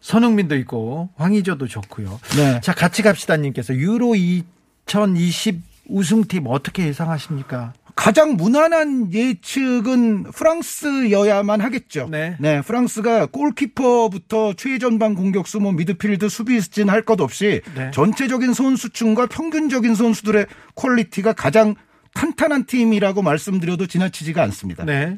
손흥민도 0.00 0.56
있고 0.56 1.10
황의조도 1.16 1.66
좋고요. 1.66 2.20
네. 2.36 2.60
자 2.62 2.72
같이 2.72 3.02
갑시다님께서 3.02 3.74
유로 3.74 4.14
2020 4.14 5.60
우승팀 5.90 6.44
어떻게 6.46 6.86
예상하십니까? 6.86 7.72
가장 7.96 8.36
무난한 8.36 9.12
예측은 9.12 10.24
프랑스여야만 10.32 11.60
하겠죠. 11.60 12.08
네. 12.10 12.36
프랑스가 12.64 13.26
골키퍼부터 13.26 14.52
최전방 14.54 15.14
공격수, 15.14 15.58
뭐 15.58 15.72
미드필드, 15.72 16.28
수비진 16.28 16.88
할 16.90 17.02
것 17.02 17.20
없이 17.20 17.60
네. 17.74 17.90
전체적인 17.92 18.52
선수층과 18.54 19.26
평균적인 19.26 19.96
선수들의 19.96 20.46
quality가 20.76 21.32
가장 21.32 21.74
탄탄한 22.14 22.66
팀이라고 22.66 23.22
말씀드려도 23.22 23.86
지나치지가 23.86 24.42
않습니다. 24.44 24.84
네. 24.84 25.16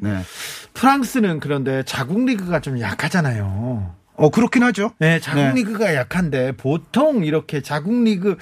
프랑스는 0.73 1.39
그런데 1.39 1.83
자국 1.85 2.25
리그가 2.25 2.61
좀 2.61 2.79
약하잖아요. 2.79 3.93
어 4.21 4.29
그렇긴 4.29 4.63
하죠. 4.63 4.91
네, 4.99 5.19
자국 5.19 5.41
네. 5.41 5.53
리그가 5.55 5.95
약한데 5.95 6.51
보통 6.53 7.25
이렇게 7.25 7.61
자국 7.61 8.03
리그 8.03 8.37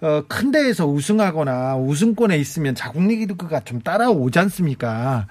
어, 0.00 0.24
큰 0.28 0.50
데에서 0.50 0.86
우승하거나 0.86 1.76
우승권에 1.76 2.38
있으면 2.38 2.74
자국 2.74 3.06
리그가 3.06 3.60
좀 3.60 3.80
따라오지 3.80 4.38
않습니까? 4.38 5.26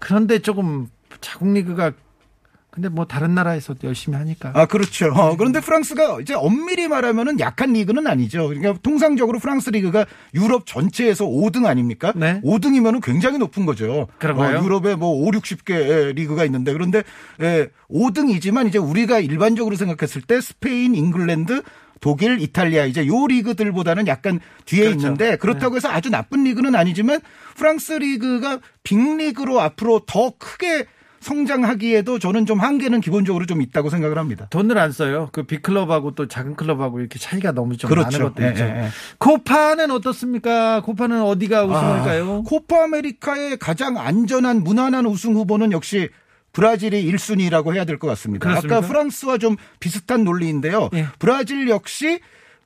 그런데 0.00 0.40
조금 0.40 0.88
자국 1.20 1.52
리그가 1.52 1.92
근데 2.78 2.88
뭐 2.88 3.06
다른 3.06 3.34
나라에서 3.34 3.74
열심히 3.82 4.16
하니까. 4.16 4.52
아, 4.54 4.66
그렇죠. 4.66 5.06
어, 5.06 5.36
그런데 5.36 5.58
프랑스가 5.58 6.20
이제 6.20 6.34
엄밀히 6.34 6.86
말하면은 6.86 7.40
약한 7.40 7.72
리그는 7.72 8.06
아니죠. 8.06 8.46
그러니까 8.46 8.74
통상적으로 8.84 9.40
프랑스 9.40 9.70
리그가 9.70 10.06
유럽 10.34 10.64
전체에서 10.64 11.26
5등 11.26 11.66
아닙니까? 11.66 12.12
네. 12.14 12.40
5등이면은 12.42 13.02
굉장히 13.02 13.38
높은 13.38 13.66
거죠. 13.66 14.06
그런가요? 14.18 14.58
어, 14.58 14.62
유럽에 14.62 14.94
뭐 14.94 15.08
5, 15.10 15.32
60개 15.32 16.14
리그가 16.14 16.44
있는데 16.44 16.72
그런데 16.72 17.02
예, 17.42 17.68
5등이지만 17.90 18.68
이제 18.68 18.78
우리가 18.78 19.18
일반적으로 19.18 19.74
생각했을 19.74 20.22
때 20.22 20.40
스페인, 20.40 20.94
잉글랜드 20.94 21.62
독일, 22.00 22.40
이탈리아 22.40 22.84
이제 22.84 23.08
요 23.08 23.26
리그들보다는 23.26 24.06
약간 24.06 24.38
뒤에 24.66 24.84
그렇죠. 24.84 24.98
있는데 24.98 25.36
그렇다고 25.36 25.74
해서 25.74 25.88
아주 25.88 26.10
나쁜 26.10 26.44
리그는 26.44 26.76
아니지만 26.76 27.20
프랑스 27.56 27.94
리그가 27.94 28.60
빅리그로 28.84 29.60
앞으로 29.60 30.02
더 30.06 30.32
크게 30.38 30.86
성장하기에도 31.20 32.18
저는 32.18 32.46
좀 32.46 32.60
한계는 32.60 33.00
기본적으로 33.00 33.46
좀 33.46 33.62
있다고 33.62 33.90
생각을 33.90 34.18
합니다. 34.18 34.46
돈을 34.50 34.78
안 34.78 34.92
써요. 34.92 35.28
그 35.32 35.42
빅클럽하고 35.44 36.14
또 36.14 36.28
작은 36.28 36.54
클럽하고 36.56 37.00
이렇게 37.00 37.18
차이가 37.18 37.52
너무 37.52 37.76
좀 37.76 37.88
그렇죠. 37.90 38.18
많은 38.18 38.32
것도 38.34 38.44
예, 38.44 38.48
있죠. 38.50 38.64
예, 38.64 38.68
예. 38.84 38.88
코파는 39.18 39.90
어떻습니까? 39.90 40.80
코파는 40.82 41.22
어디가 41.22 41.64
우승할까요? 41.64 42.42
아, 42.44 42.48
코파 42.48 42.84
아메리카의 42.84 43.58
가장 43.58 43.98
안전한 43.98 44.62
무난한 44.62 45.06
우승 45.06 45.34
후보는 45.34 45.72
역시 45.72 46.08
브라질이 46.52 47.10
1순위라고 47.12 47.74
해야 47.74 47.84
될 47.84 47.98
것 47.98 48.06
같습니다. 48.08 48.48
그렇습니까? 48.48 48.76
아까 48.78 48.86
프랑스와 48.86 49.38
좀 49.38 49.56
비슷한 49.80 50.24
논리인데요. 50.24 50.88
예. 50.94 51.06
브라질 51.18 51.68
역시 51.68 52.20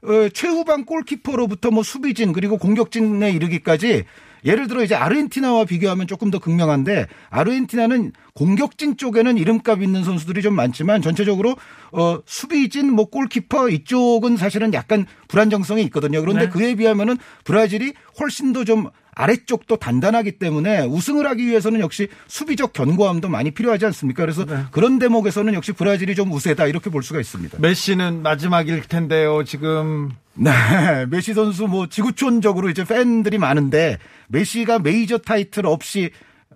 어, 0.04 0.28
최후방 0.32 0.84
골키퍼로부터 0.84 1.70
뭐 1.70 1.82
수비진 1.82 2.32
그리고 2.32 2.58
공격진에 2.58 3.30
이르기까지 3.30 4.04
예를 4.44 4.66
들어 4.66 4.82
이제 4.82 4.94
아르헨티나와 4.94 5.64
비교하면 5.64 6.06
조금 6.06 6.30
더 6.30 6.38
극명한데 6.38 7.06
아르헨티나는 7.30 8.12
공격진 8.34 8.96
쪽에는 8.96 9.36
이름값 9.38 9.82
있는 9.82 10.02
선수들이 10.02 10.42
좀 10.42 10.54
많지만 10.54 11.02
전체적으로 11.02 11.56
어 11.92 12.18
수비진 12.26 12.92
뭐 12.92 13.04
골키퍼 13.10 13.68
이쪽은 13.68 14.36
사실은 14.36 14.72
약간 14.72 15.06
불안정성이 15.28 15.82
있거든요. 15.84 16.20
그런데 16.20 16.46
네. 16.46 16.48
그에 16.48 16.74
비하면은 16.74 17.18
브라질이 17.44 17.92
훨씬 18.18 18.52
더 18.52 18.62
좀 18.64 18.88
아래쪽도 19.14 19.76
단단하기 19.76 20.32
때문에 20.38 20.82
우승을 20.84 21.26
하기 21.26 21.46
위해서는 21.46 21.80
역시 21.80 22.08
수비적 22.28 22.72
견고함도 22.72 23.28
많이 23.28 23.50
필요하지 23.50 23.84
않습니까? 23.86 24.22
그래서 24.22 24.44
네. 24.46 24.64
그런 24.70 24.98
대목에서는 24.98 25.52
역시 25.54 25.72
브라질이 25.72 26.14
좀 26.14 26.32
우세다 26.32 26.66
이렇게 26.66 26.88
볼 26.90 27.02
수가 27.02 27.20
있습니다. 27.20 27.58
메시는 27.60 28.22
마지막일 28.22 28.82
텐데요. 28.88 29.44
지금 29.44 30.10
네, 30.34 30.50
메시 31.10 31.34
선수 31.34 31.66
뭐 31.66 31.88
지구촌적으로 31.88 32.70
이제 32.70 32.84
팬들이 32.84 33.36
많은데 33.36 33.98
메시가 34.28 34.78
메이저 34.78 35.18
타이틀 35.18 35.66
없이 35.66 36.10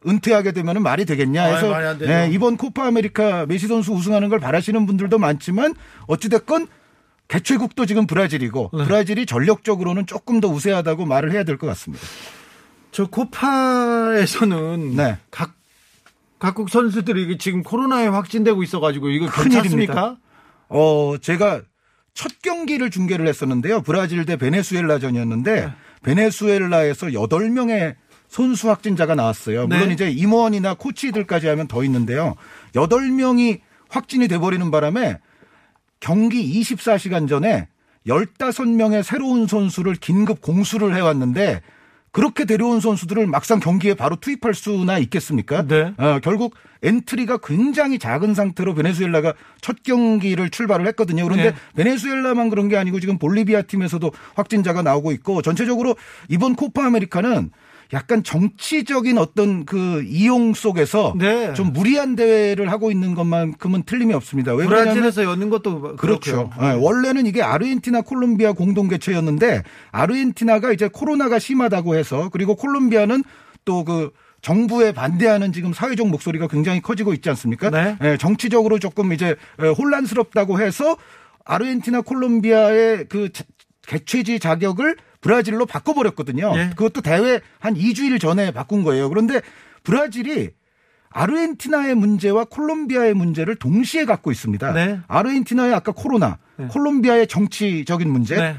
은퇴하게 0.06 0.52
되면 0.52 0.82
말이 0.82 1.04
되겠냐 1.04 1.44
아이, 1.44 1.54
해서 1.56 1.98
되죠. 1.98 2.06
네, 2.10 2.30
이번 2.32 2.56
코파 2.56 2.86
아메리카 2.86 3.44
메시 3.46 3.66
선수 3.66 3.92
우승하는 3.92 4.28
걸 4.30 4.38
바라시는 4.40 4.86
분들도 4.86 5.18
많지만 5.18 5.74
어찌됐건 6.06 6.68
개최국도 7.28 7.86
지금 7.86 8.06
브라질이고 8.06 8.70
네. 8.72 8.84
브라질이 8.84 9.26
전력적으로는 9.26 10.06
조금 10.06 10.40
더 10.40 10.48
우세하다고 10.48 11.04
말을 11.06 11.32
해야 11.32 11.42
될 11.44 11.58
것 11.58 11.66
같습니다. 11.66 12.04
저 12.92 13.06
코파에서는 13.06 14.96
네. 14.96 15.18
각 15.30 15.54
각국 16.38 16.70
선수들이 16.70 17.38
지금 17.38 17.62
코로나에 17.62 18.06
확진되고 18.08 18.62
있어가지고 18.62 19.08
이거. 19.08 19.30
괜찮습니까? 19.30 20.16
어, 20.68 21.14
제가 21.20 21.62
첫 22.14 22.32
경기를 22.42 22.90
중계를 22.90 23.26
했었는데요. 23.26 23.82
브라질 23.82 24.24
대 24.24 24.36
베네수엘라전이었는데 24.36 25.72
베네수엘라에서 26.02 27.08
8명의 27.08 27.96
선수 28.28 28.68
확진자가 28.70 29.14
나왔어요. 29.14 29.66
물론 29.66 29.88
네. 29.88 29.94
이제 29.94 30.10
임원이나 30.10 30.74
코치들까지 30.74 31.46
하면 31.48 31.68
더 31.68 31.84
있는데요. 31.84 32.34
8명이 32.74 33.60
확진이 33.88 34.28
돼버리는 34.28 34.70
바람에 34.70 35.18
경기 36.00 36.60
24시간 36.60 37.28
전에 37.28 37.68
15명의 38.06 39.02
새로운 39.02 39.46
선수를 39.46 39.94
긴급 39.94 40.40
공수를 40.40 40.94
해왔는데 40.94 41.62
그렇게 42.16 42.46
데려온 42.46 42.80
선수들을 42.80 43.26
막상 43.26 43.60
경기에 43.60 43.92
바로 43.92 44.16
투입할 44.16 44.54
수나 44.54 44.96
있겠습니까? 44.96 45.66
네. 45.66 45.92
어, 45.98 46.18
결국 46.22 46.54
엔트리가 46.82 47.40
굉장히 47.44 47.98
작은 47.98 48.32
상태로 48.32 48.72
베네수엘라가 48.72 49.34
첫 49.60 49.82
경기를 49.82 50.48
출발을 50.48 50.86
했거든요. 50.86 51.24
그런데 51.24 51.50
네. 51.50 51.56
베네수엘라만 51.74 52.48
그런 52.48 52.68
게 52.68 52.78
아니고 52.78 53.00
지금 53.00 53.18
볼리비아 53.18 53.60
팀에서도 53.60 54.10
확진자가 54.34 54.80
나오고 54.80 55.12
있고 55.12 55.42
전체적으로 55.42 55.94
이번 56.30 56.54
코파 56.54 56.86
아메리카는 56.86 57.50
약간 57.92 58.22
정치적인 58.24 59.16
어떤 59.18 59.64
그 59.64 60.02
이용 60.06 60.54
속에서 60.54 61.14
네. 61.16 61.54
좀 61.54 61.72
무리한 61.72 62.16
대회를 62.16 62.70
하고 62.70 62.90
있는 62.90 63.14
것만큼은 63.14 63.84
틀림이 63.84 64.12
없습니다. 64.14 64.54
왜 64.54 64.66
브라질에서 64.66 65.22
여는 65.24 65.50
것도 65.50 65.96
그렇죠. 65.96 66.50
그렇고요. 66.50 66.66
네, 66.66 66.74
원래는 66.80 67.26
이게 67.26 67.42
아르헨티나 67.42 68.00
콜롬비아 68.02 68.52
공동 68.52 68.88
개최였는데 68.88 69.62
아르헨티나가 69.92 70.72
이제 70.72 70.88
코로나가 70.92 71.38
심하다고 71.38 71.94
해서 71.96 72.28
그리고 72.32 72.56
콜롬비아는 72.56 73.22
또그 73.64 74.10
정부에 74.42 74.92
반대하는 74.92 75.52
지금 75.52 75.72
사회적 75.72 76.08
목소리가 76.08 76.46
굉장히 76.48 76.80
커지고 76.80 77.12
있지 77.14 77.28
않습니까? 77.30 77.70
네. 77.70 77.96
예, 78.02 78.16
정치적으로 78.16 78.78
조금 78.78 79.12
이제 79.12 79.36
에, 79.60 79.68
혼란스럽다고 79.68 80.60
해서 80.60 80.96
아르헨티나 81.44 82.02
콜롬비아의 82.02 83.06
그 83.08 83.32
자- 83.32 83.44
개최지 83.86 84.38
자격을 84.40 84.96
브라질로 85.26 85.66
바꿔버렸거든요. 85.66 86.52
예. 86.54 86.70
그것도 86.76 87.00
대회 87.00 87.40
한 87.58 87.74
2주일 87.74 88.20
전에 88.20 88.52
바꾼 88.52 88.84
거예요. 88.84 89.08
그런데 89.08 89.40
브라질이 89.82 90.50
아르헨티나의 91.10 91.96
문제와 91.96 92.44
콜롬비아의 92.44 93.14
문제를 93.14 93.56
동시에 93.56 94.04
갖고 94.04 94.30
있습니다. 94.30 94.72
네. 94.72 95.00
아르헨티나의 95.08 95.74
아까 95.74 95.90
코로나, 95.90 96.38
콜롬비아의 96.68 97.26
정치적인 97.26 98.08
문제, 98.08 98.36
네. 98.36 98.56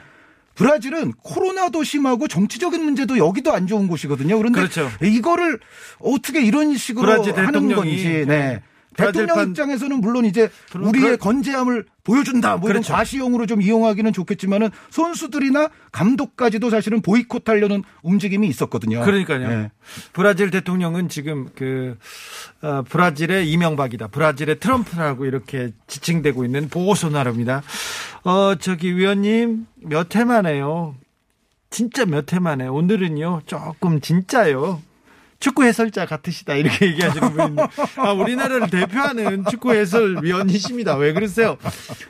브라질은 0.56 1.14
코로나도 1.24 1.84
심하고 1.84 2.28
정치적인 2.28 2.84
문제도 2.84 3.18
여기도 3.18 3.54
안 3.54 3.68
좋은 3.68 3.88
곳이거든요. 3.88 4.38
그런데 4.38 4.60
그렇죠. 4.60 4.90
이거를 5.02 5.60
어떻게 6.00 6.42
이런 6.42 6.76
식으로 6.76 7.24
하는 7.34 7.76
건지, 7.76 8.26
네. 8.28 8.62
대통령 8.98 9.50
입장에서는 9.50 10.02
물론 10.02 10.26
이제 10.26 10.50
우리의 10.76 11.18
브라- 11.18 11.20
건재함을 11.20 11.86
보여준다 12.04 12.58
뭐 12.58 12.70
이런 12.70 12.82
그렇죠. 12.82 12.94
과시용으로 12.94 13.46
좀 13.46 13.62
이용하기는 13.62 14.14
좋겠지만은 14.14 14.70
선수들이나 14.90 15.70
감독까지도 15.92 16.70
사실은 16.70 17.02
보이콧하려는 17.02 17.84
움직임이 18.02 18.48
있었거든요. 18.48 19.02
그러니까요. 19.04 19.48
네. 19.48 19.72
브라질 20.14 20.50
대통령은 20.52 21.10
지금 21.10 21.50
그 21.56 21.98
어, 22.62 22.82
브라질의 22.90 23.52
이명박이다. 23.52 24.08
브라질의 24.08 24.60
트럼프라고 24.60 25.26
이렇게 25.26 25.72
지칭되고 25.88 26.44
있는 26.46 26.70
보수 26.70 27.10
나라입니다. 27.10 27.62
어 28.24 28.56
저기 28.56 28.96
위원님 28.96 29.68
몇 29.78 30.16
해 30.16 30.24
만에요. 30.24 30.96
진짜 31.70 32.06
몇 32.06 32.32
해 32.34 32.40
만에 32.40 32.68
오늘은요 32.68 33.42
조금 33.46 34.00
진짜요. 34.00 34.82
축구 35.40 35.64
해설자 35.64 36.06
같으시다 36.06 36.56
이렇게 36.56 36.88
얘기하시는 36.88 37.34
분인데 37.34 37.64
아, 37.98 38.12
우리나라를 38.12 38.70
대표하는 38.70 39.46
축구 39.50 39.74
해설위원이십니다. 39.74 40.96
왜 40.96 41.14
그러세요? 41.14 41.58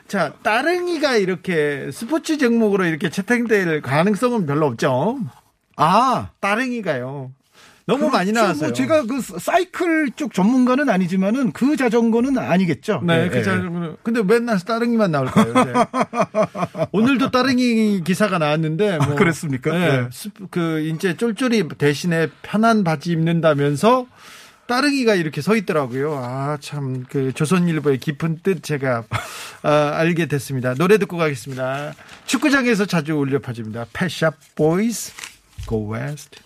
자 0.06 0.32
따릉이가 0.42 1.16
이렇게 1.16 1.90
스포츠 1.92 2.38
종목으로 2.38 2.84
이렇게 2.86 3.10
채택될 3.10 3.82
가능성은 3.82 4.46
별로 4.46 4.66
없죠. 4.66 5.18
아, 5.76 6.30
따릉이가요. 6.40 7.32
너무 7.88 8.10
많이 8.10 8.30
그렇죠. 8.32 8.42
나왔어요. 8.42 8.68
뭐 8.68 8.72
제가 8.74 9.02
그 9.06 9.20
사이클 9.22 10.10
쪽 10.14 10.34
전문가는 10.34 10.88
아니지만은 10.90 11.52
그 11.52 11.74
자전거는 11.74 12.36
아니겠죠. 12.36 13.00
네, 13.02 13.24
예, 13.24 13.28
그 13.30 13.38
예. 13.38 13.42
자, 13.42 13.58
근데 14.02 14.22
맨날 14.22 14.60
따릉이만 14.60 15.10
나올까요? 15.10 15.54
오늘도 16.92 17.30
따릉이 17.30 18.02
기사가 18.04 18.36
나왔는데 18.38 18.98
뭐, 18.98 19.14
그랬습니까? 19.14 19.72
네, 19.72 20.02
네. 20.02 20.08
스- 20.12 20.28
그 20.50 20.80
이제 20.80 21.16
쫄쫄이 21.16 21.64
대신에 21.78 22.28
편한 22.42 22.84
바지 22.84 23.10
입는다면서 23.12 24.06
따릉이가 24.66 25.14
이렇게 25.14 25.40
서 25.40 25.56
있더라고요. 25.56 26.14
아, 26.22 26.58
참, 26.60 27.06
그 27.08 27.32
조선일보의 27.32 27.96
깊은 28.00 28.40
뜻 28.42 28.62
제가 28.62 29.04
아, 29.62 29.92
알게 29.94 30.26
됐습니다. 30.26 30.74
노래 30.74 30.98
듣고 30.98 31.16
가겠습니다. 31.16 31.94
축구장에서 32.26 32.84
자주 32.84 33.14
울려 33.14 33.38
퍼집니다. 33.38 33.86
Pet 33.94 34.11
Shop 34.11 34.34
Boys, 34.56 35.14
go 35.66 35.94
west. 35.94 36.38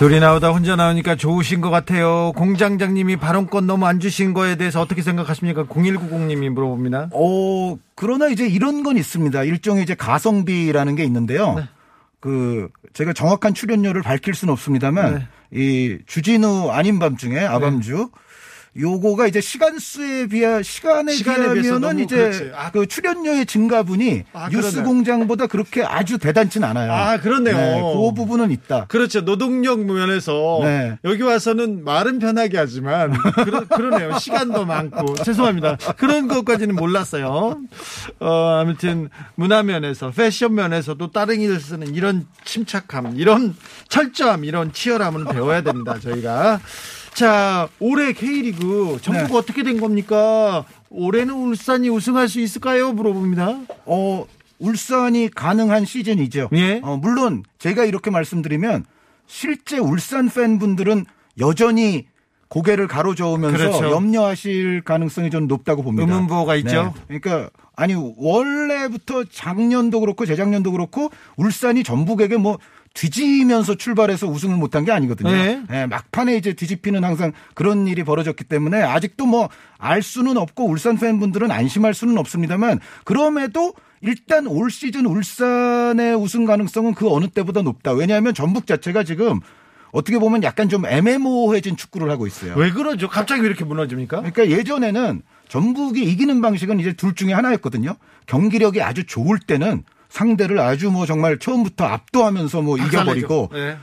둘이 0.00 0.18
나오다 0.18 0.52
혼자 0.52 0.76
나오니까 0.76 1.14
좋으신 1.14 1.60
것 1.60 1.68
같아요. 1.68 2.32
공장장님이 2.34 3.16
발언권 3.16 3.66
너무 3.66 3.84
안 3.84 4.00
주신 4.00 4.32
거에 4.32 4.56
대해서 4.56 4.80
어떻게 4.80 5.02
생각하십니까? 5.02 5.64
0190님이 5.64 6.48
물어봅니다. 6.48 7.10
어, 7.12 7.76
그러나 7.96 8.28
이제 8.28 8.46
이런 8.46 8.82
건 8.82 8.96
있습니다. 8.96 9.44
일종의 9.44 9.82
이제 9.82 9.94
가성비라는 9.94 10.96
게 10.96 11.04
있는데요. 11.04 11.52
네. 11.52 11.64
그 12.18 12.70
제가 12.94 13.12
정확한 13.12 13.52
출연료를 13.52 14.00
밝힐 14.00 14.32
수는 14.32 14.52
없습니다만 14.52 15.28
네. 15.50 15.60
이 15.60 15.98
주진우 16.06 16.70
아닌 16.70 16.98
밤중에 16.98 17.38
아밤주 17.40 18.08
요거가 18.76 19.26
이제 19.26 19.40
시간 19.40 19.78
수에 19.78 20.28
비하 20.28 20.62
시간에, 20.62 21.12
시간에 21.12 21.60
비하면은 21.60 21.98
이제. 21.98 22.52
아. 22.54 22.70
그 22.70 22.86
출연료의 22.86 23.46
증가분이 23.46 24.24
아, 24.32 24.48
뉴스 24.48 24.72
그러네. 24.76 24.86
공장보다 24.88 25.46
그렇게 25.48 25.82
아주 25.82 26.18
대단치는 26.18 26.68
않아요. 26.68 26.92
아, 26.92 27.18
그렇네요. 27.18 27.92
그 27.94 28.14
부분은 28.14 28.50
있다. 28.52 28.86
그렇죠. 28.86 29.24
노동력 29.24 29.80
면에서 29.80 30.60
네. 30.62 30.98
여기 31.04 31.22
와서는 31.22 31.84
말은 31.84 32.20
편하게 32.20 32.58
하지만 32.58 33.12
그러, 33.44 33.64
그러네요. 33.66 34.18
시간도 34.20 34.64
많고 34.66 35.14
죄송합니다. 35.14 35.76
그런 35.96 36.28
것까지는 36.28 36.76
몰랐어요. 36.76 37.60
어, 38.20 38.58
아무튼 38.60 39.08
문화 39.34 39.62
면에서 39.62 40.10
패션 40.10 40.54
면에서도 40.54 41.10
따릉이를 41.10 41.58
쓰는 41.58 41.94
이런 41.94 42.26
침착함, 42.44 43.14
이런 43.16 43.56
철저함, 43.88 44.44
이런 44.44 44.72
치열함은 44.72 45.24
배워야 45.26 45.62
됩니다. 45.62 45.98
저희가 45.98 46.60
자 47.14 47.68
올해 47.78 48.12
K리그 48.12 48.98
전국 49.02 49.28
네. 49.32 49.36
어떻게 49.36 49.62
된 49.62 49.80
겁니까? 49.80 50.64
올해는 50.90 51.34
울산이 51.34 51.88
우승할 51.88 52.28
수 52.28 52.40
있을까요? 52.40 52.92
물어봅니다. 52.92 53.60
어, 53.86 54.26
울산이 54.58 55.30
가능한 55.34 55.84
시즌이죠. 55.84 56.48
예. 56.52 56.80
어, 56.82 56.96
물론 56.96 57.44
제가 57.58 57.84
이렇게 57.84 58.10
말씀드리면 58.10 58.84
실제 59.26 59.78
울산 59.78 60.28
팬분들은 60.28 61.06
여전히 61.38 62.06
고개를 62.48 62.88
가로저으면서 62.88 63.56
그렇죠. 63.56 63.90
염려하실 63.90 64.82
가능성이 64.84 65.30
좀 65.30 65.46
높다고 65.46 65.82
봅니다. 65.82 66.12
의문부호가 66.12 66.56
있죠. 66.56 66.92
네. 67.08 67.20
그러니까 67.20 67.50
아니 67.76 67.94
원래부터 67.94 69.24
작년도 69.30 70.00
그렇고 70.00 70.26
재작년도 70.26 70.72
그렇고 70.72 71.10
울산이 71.36 71.84
전북에게 71.84 72.36
뭐 72.36 72.58
뒤지면서 72.94 73.76
출발해서 73.76 74.26
우승을 74.26 74.56
못한 74.56 74.84
게 74.84 74.92
아니거든요. 74.92 75.30
네. 75.30 75.62
예, 75.72 75.86
막판에 75.86 76.36
이제 76.36 76.52
뒤집히는 76.54 77.04
항상 77.04 77.32
그런 77.54 77.86
일이 77.86 78.02
벌어졌기 78.04 78.44
때문에 78.44 78.82
아직도 78.82 79.26
뭐 79.26 79.48
알 79.80 80.02
수는 80.02 80.36
없고 80.36 80.66
울산 80.66 80.98
팬분들은 80.98 81.50
안심할 81.50 81.94
수는 81.94 82.18
없습니다만 82.18 82.80
그럼에도 83.04 83.74
일단 84.02 84.46
올 84.46 84.70
시즌 84.70 85.06
울산의 85.06 86.14
우승 86.16 86.44
가능성은 86.44 86.94
그 86.94 87.10
어느 87.10 87.28
때보다 87.28 87.62
높다. 87.62 87.92
왜냐하면 87.92 88.34
전북 88.34 88.66
자체가 88.66 89.04
지금 89.04 89.40
어떻게 89.92 90.18
보면 90.18 90.42
약간 90.42 90.68
좀 90.68 90.86
애매모호해진 90.86 91.76
축구를 91.76 92.10
하고 92.10 92.26
있어요. 92.26 92.54
왜 92.56 92.70
그러죠? 92.70 93.08
갑자기 93.08 93.42
왜 93.42 93.48
이렇게 93.48 93.64
무너집니까? 93.64 94.18
그러니까 94.18 94.48
예전에는 94.48 95.22
전북이 95.48 96.04
이기는 96.04 96.40
방식은 96.40 96.78
이제 96.78 96.92
둘 96.92 97.14
중에 97.14 97.32
하나였거든요. 97.32 97.96
경기력이 98.26 98.82
아주 98.82 99.04
좋을 99.04 99.38
때는 99.40 99.82
상대를 100.10 100.58
아주 100.58 100.90
뭐 100.90 101.06
정말 101.06 101.38
처음부터 101.38 101.84
압도하면서 101.84 102.62
뭐 102.62 102.76
이겨버리고 102.76 103.48
네. 103.52 103.78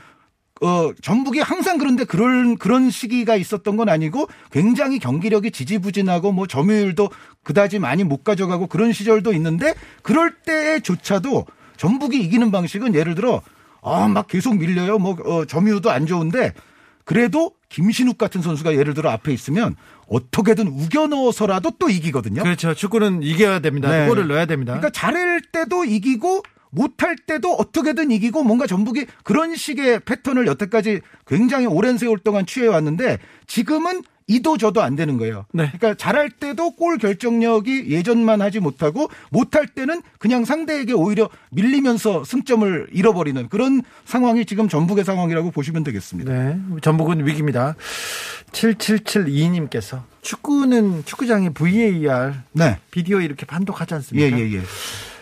어, 0.60 0.90
전북이 1.02 1.40
항상 1.40 1.78
그런데 1.78 2.04
그런, 2.04 2.56
그런 2.56 2.90
시기가 2.90 3.36
있었던 3.36 3.76
건 3.76 3.88
아니고 3.88 4.28
굉장히 4.50 4.98
경기력이 4.98 5.50
지지부진하고 5.50 6.32
뭐 6.32 6.46
점유율도 6.46 7.10
그다지 7.44 7.78
많이 7.78 8.04
못 8.04 8.24
가져가고 8.24 8.66
그런 8.66 8.92
시절도 8.92 9.32
있는데 9.34 9.74
그럴 10.02 10.34
때조차도 10.42 11.46
전북이 11.76 12.20
이기는 12.20 12.50
방식은 12.50 12.94
예를 12.94 13.14
들어 13.14 13.40
아, 13.82 14.08
막 14.08 14.26
계속 14.26 14.56
밀려요. 14.56 14.98
뭐, 14.98 15.16
어, 15.24 15.44
점유율도 15.44 15.90
안 15.90 16.06
좋은데 16.06 16.52
그래도 17.04 17.52
김신욱 17.68 18.18
같은 18.18 18.42
선수가 18.42 18.74
예를 18.74 18.94
들어 18.94 19.10
앞에 19.10 19.32
있으면 19.32 19.76
어떻게든 20.08 20.66
우겨 20.68 21.06
넣어서라도 21.06 21.72
또 21.78 21.88
이기거든요. 21.88 22.42
그렇죠. 22.42 22.74
축구는 22.74 23.22
이겨야 23.22 23.60
됩니다. 23.60 23.90
네. 23.90 24.06
골을 24.06 24.26
넣어야 24.28 24.46
됩니다. 24.46 24.72
그러니까 24.72 24.90
잘할 24.90 25.40
때도 25.52 25.84
이기고 25.84 26.42
못할 26.70 27.16
때도 27.16 27.52
어떻게든 27.54 28.10
이기고 28.10 28.42
뭔가 28.42 28.66
전북이 28.66 29.06
그런 29.24 29.54
식의 29.56 30.00
패턴을 30.00 30.46
여태까지 30.46 31.00
굉장히 31.26 31.66
오랜 31.66 31.96
세월 31.98 32.18
동안 32.18 32.46
취해왔는데 32.46 33.18
지금은 33.46 34.02
이도 34.28 34.58
저도 34.58 34.82
안 34.82 34.94
되는 34.94 35.16
거예요. 35.16 35.46
네. 35.52 35.72
그러니까 35.76 35.94
잘할 35.94 36.30
때도 36.30 36.72
골 36.72 36.98
결정력이 36.98 37.86
예전만 37.88 38.42
하지 38.42 38.60
못하고 38.60 39.08
못할 39.30 39.66
때는 39.66 40.02
그냥 40.18 40.44
상대에게 40.44 40.92
오히려 40.92 41.30
밀리면서 41.50 42.24
승점을 42.24 42.88
잃어버리는 42.92 43.48
그런 43.48 43.82
상황이 44.04 44.44
지금 44.44 44.68
전북의 44.68 45.04
상황이라고 45.04 45.50
보시면 45.50 45.82
되겠습니다. 45.82 46.32
네. 46.32 46.60
전북은 46.82 47.26
위기입니다. 47.26 47.74
7772님께서 48.52 50.02
축구는 50.20 51.04
축구장에 51.06 51.50
VAR 51.50 52.34
네. 52.52 52.78
비디오 52.90 53.20
이렇게 53.20 53.46
판독하지 53.46 53.94
예, 53.94 53.96
않습니까? 53.96 54.38
예, 54.38 54.52
예. 54.56 54.62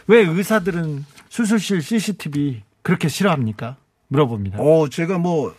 왜 0.09 0.21
의사들은 0.21 1.05
수술실 1.29 1.81
CCTV 1.81 2.63
그렇게 2.83 3.09
싫어합니까? 3.09 3.77
물어봅니다. 4.09 4.59
어, 4.59 4.89
제가 4.89 5.19
뭐 5.19 5.55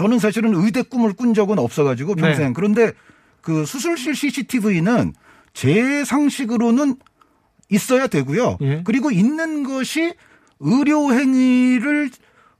저는 0.00 0.18
사실은 0.18 0.54
의대 0.54 0.80
꿈을 0.80 1.12
꾼 1.12 1.34
적은 1.34 1.58
없어가지고 1.58 2.14
평생. 2.14 2.46
네. 2.46 2.52
그런데 2.54 2.92
그 3.42 3.66
수술실 3.66 4.14
CCTV는 4.14 5.12
제 5.52 6.06
상식으로는 6.06 6.96
있어야 7.68 8.06
되고요. 8.06 8.56
예. 8.62 8.82
그리고 8.82 9.10
있는 9.10 9.62
것이 9.62 10.14
의료 10.58 11.12
행위를 11.12 12.08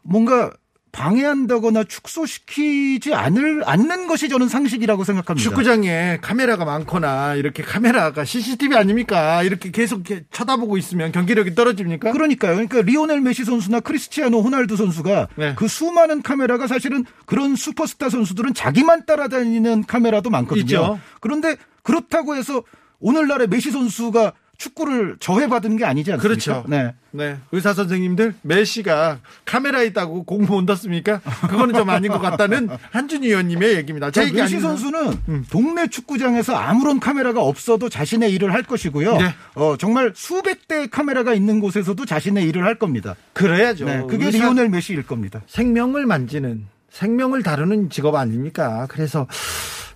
뭔가 0.02 0.52
방해한다거나 0.92 1.84
축소시키지 1.84 3.14
않을 3.14 3.62
않는 3.64 4.06
것이 4.06 4.28
저는 4.28 4.48
상식이라고 4.48 5.04
생각합니다. 5.04 5.48
축구장에 5.48 6.18
카메라가 6.20 6.64
많거나 6.64 7.34
이렇게 7.36 7.62
카메라가 7.62 8.24
CCTV 8.24 8.76
아닙니까? 8.76 9.42
이렇게 9.42 9.70
계속 9.70 10.02
쳐다보고 10.30 10.76
있으면 10.76 11.12
경기력이 11.12 11.54
떨어집니까? 11.54 12.12
그러니까요. 12.12 12.54
그러니까 12.54 12.82
리오넬 12.82 13.20
메시 13.20 13.44
선수나 13.44 13.80
크리스티아노 13.80 14.40
호날두 14.40 14.76
선수가 14.76 15.28
네. 15.36 15.54
그 15.56 15.68
수많은 15.68 16.22
카메라가 16.22 16.66
사실은 16.66 17.04
그런 17.26 17.56
슈퍼스타 17.56 18.10
선수들은 18.10 18.54
자기만 18.54 19.06
따라다니는 19.06 19.84
카메라도 19.84 20.30
많거든요. 20.30 20.62
있죠. 20.64 21.00
그런데 21.20 21.56
그렇다고 21.82 22.34
해서 22.34 22.62
오늘날의 22.98 23.48
메시 23.48 23.70
선수가 23.70 24.32
축구를 24.60 25.16
저해받은 25.20 25.78
게 25.78 25.86
아니지 25.86 26.12
않습니까? 26.12 26.28
그렇죠. 26.28 26.64
네. 26.68 26.94
네. 27.12 27.38
의사 27.50 27.72
선생님들 27.72 28.34
메시가 28.42 29.18
카메라 29.46 29.82
있다고 29.82 30.24
공부 30.24 30.52
못 30.52 30.66
떴습니까? 30.66 31.20
그거는 31.48 31.74
좀 31.74 31.88
아닌 31.88 32.12
것 32.12 32.20
같다는 32.20 32.68
한준희 32.92 33.28
의원님의 33.28 33.76
얘기입니다. 33.76 34.10
제 34.10 34.20
자, 34.20 34.26
얘기 34.26 34.36
메시. 34.36 34.56
음. 34.56 34.60
선수는 34.60 35.46
동네 35.50 35.88
축구장에서 35.88 36.54
아무런 36.54 37.00
카메라가 37.00 37.42
없어도 37.42 37.88
자신의 37.88 38.32
일을 38.34 38.52
할 38.52 38.62
것이고요. 38.62 39.16
네. 39.16 39.34
어, 39.54 39.76
정말 39.78 40.12
수백 40.14 40.68
대의 40.68 40.88
카메라가 40.88 41.32
있는 41.32 41.60
곳에서도 41.60 42.04
자신의 42.04 42.44
일을 42.48 42.62
할 42.64 42.74
겁니다. 42.74 43.16
그래야죠. 43.32 43.86
네, 43.86 44.02
그게 44.06 44.30
리오넬 44.30 44.68
메시일 44.68 45.06
겁니다. 45.06 45.40
생명을 45.46 46.04
만지는 46.04 46.66
생명을 46.90 47.42
다루는 47.42 47.88
직업 47.88 48.14
아닙니까? 48.14 48.86
그래서 48.90 49.26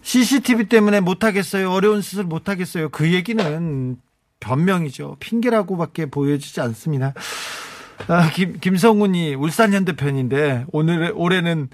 CCTV 0.00 0.66
때문에 0.66 1.00
못하겠어요. 1.00 1.70
어려운 1.70 2.00
수술 2.00 2.24
못하겠어요. 2.24 2.88
그 2.90 3.12
얘기는 3.12 3.96
변명이죠. 4.44 5.16
핑계라고밖에 5.20 6.07
보여지지 6.07 6.61
않습니다. 6.61 7.14
아, 8.09 8.30
김, 8.35 8.59
김성훈이 8.61 9.35
울산 9.35 9.72
현대편인데 9.72 10.66
오늘 10.72 11.12
올해는 11.14 11.68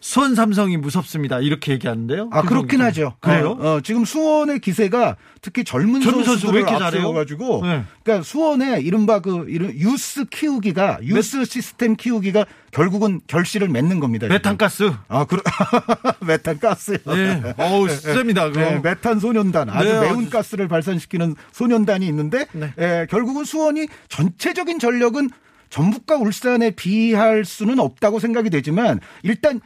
수원 0.00 0.34
삼성이 0.34 0.76
무섭습니다. 0.76 1.40
이렇게 1.40 1.72
얘기하는데요. 1.72 2.28
아 2.32 2.42
그렇긴 2.42 2.80
하죠. 2.82 3.14
그래요? 3.20 3.56
어, 3.60 3.74
어, 3.76 3.80
지금 3.80 4.04
수원의 4.04 4.60
기세가 4.60 5.16
특히 5.40 5.64
젊은 5.64 6.00
젊은 6.00 6.24
선수 6.24 6.30
선수들을 6.40 6.54
왜 6.54 6.60
이렇게 6.60 6.72
잘해요? 6.78 7.00
앞세워가지고, 7.00 7.60
네. 7.64 7.84
그러니까 8.02 8.24
수원의 8.24 8.82
이른바 8.84 9.20
그 9.20 9.46
이런 9.48 9.72
유스 9.72 10.26
키우기가 10.26 10.98
유스 11.02 11.44
시스템 11.44 11.96
키우기가 11.96 12.44
결국은 12.70 13.20
결실을 13.26 13.68
맺는 13.68 14.00
겁니다. 14.00 14.26
메탄가스. 14.28 14.92
아, 15.08 15.24
그 15.24 15.38
메탄가스. 16.26 16.98
네. 17.06 17.54
어우, 17.56 17.88
셉니다. 17.88 18.48
그거. 18.48 18.60
네, 18.60 18.80
메탄 18.82 19.18
소년단 19.18 19.70
아주 19.70 19.88
네, 19.88 20.00
매운 20.00 20.20
아주- 20.22 20.30
가스를 20.30 20.68
발산시키는 20.68 21.34
소년단이 21.52 22.06
있는데 22.06 22.46
네. 22.52 22.72
에, 22.78 23.06
결국은 23.06 23.44
수원이 23.44 23.88
전체적인 24.08 24.78
전력은 24.78 25.30
전북과 25.70 26.16
울산에 26.16 26.70
비할 26.70 27.44
수는 27.44 27.78
없다고 27.80 28.20
생각이 28.20 28.50
되지만 28.50 29.00
일단 29.22 29.60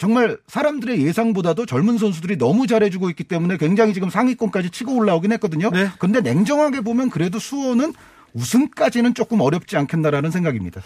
정말 0.00 0.38
사람들의 0.46 1.02
예상보다도 1.02 1.66
젊은 1.66 1.98
선수들이 1.98 2.38
너무 2.38 2.66
잘해주고 2.66 3.10
있기 3.10 3.24
때문에 3.24 3.58
굉장히 3.58 3.92
지금 3.92 4.08
상위권까지 4.08 4.70
치고 4.70 4.96
올라오긴 4.96 5.30
했거든요. 5.32 5.68
네. 5.68 5.90
근데 5.98 6.22
냉정하게 6.22 6.80
보면 6.80 7.10
그래도 7.10 7.38
수원은 7.38 7.92
우승까지는 8.32 9.12
조금 9.12 9.42
어렵지 9.42 9.76
않겠나라는 9.76 10.30
생각입니다. 10.30 10.80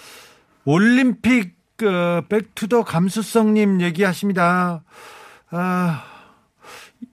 올림픽 0.64 1.54
그 1.76 2.22
Back 2.28 2.52
to 2.52 2.64
the 2.64 2.82
감수성님 2.82 3.82
얘기하십니다. 3.82 4.82
아, 5.50 6.02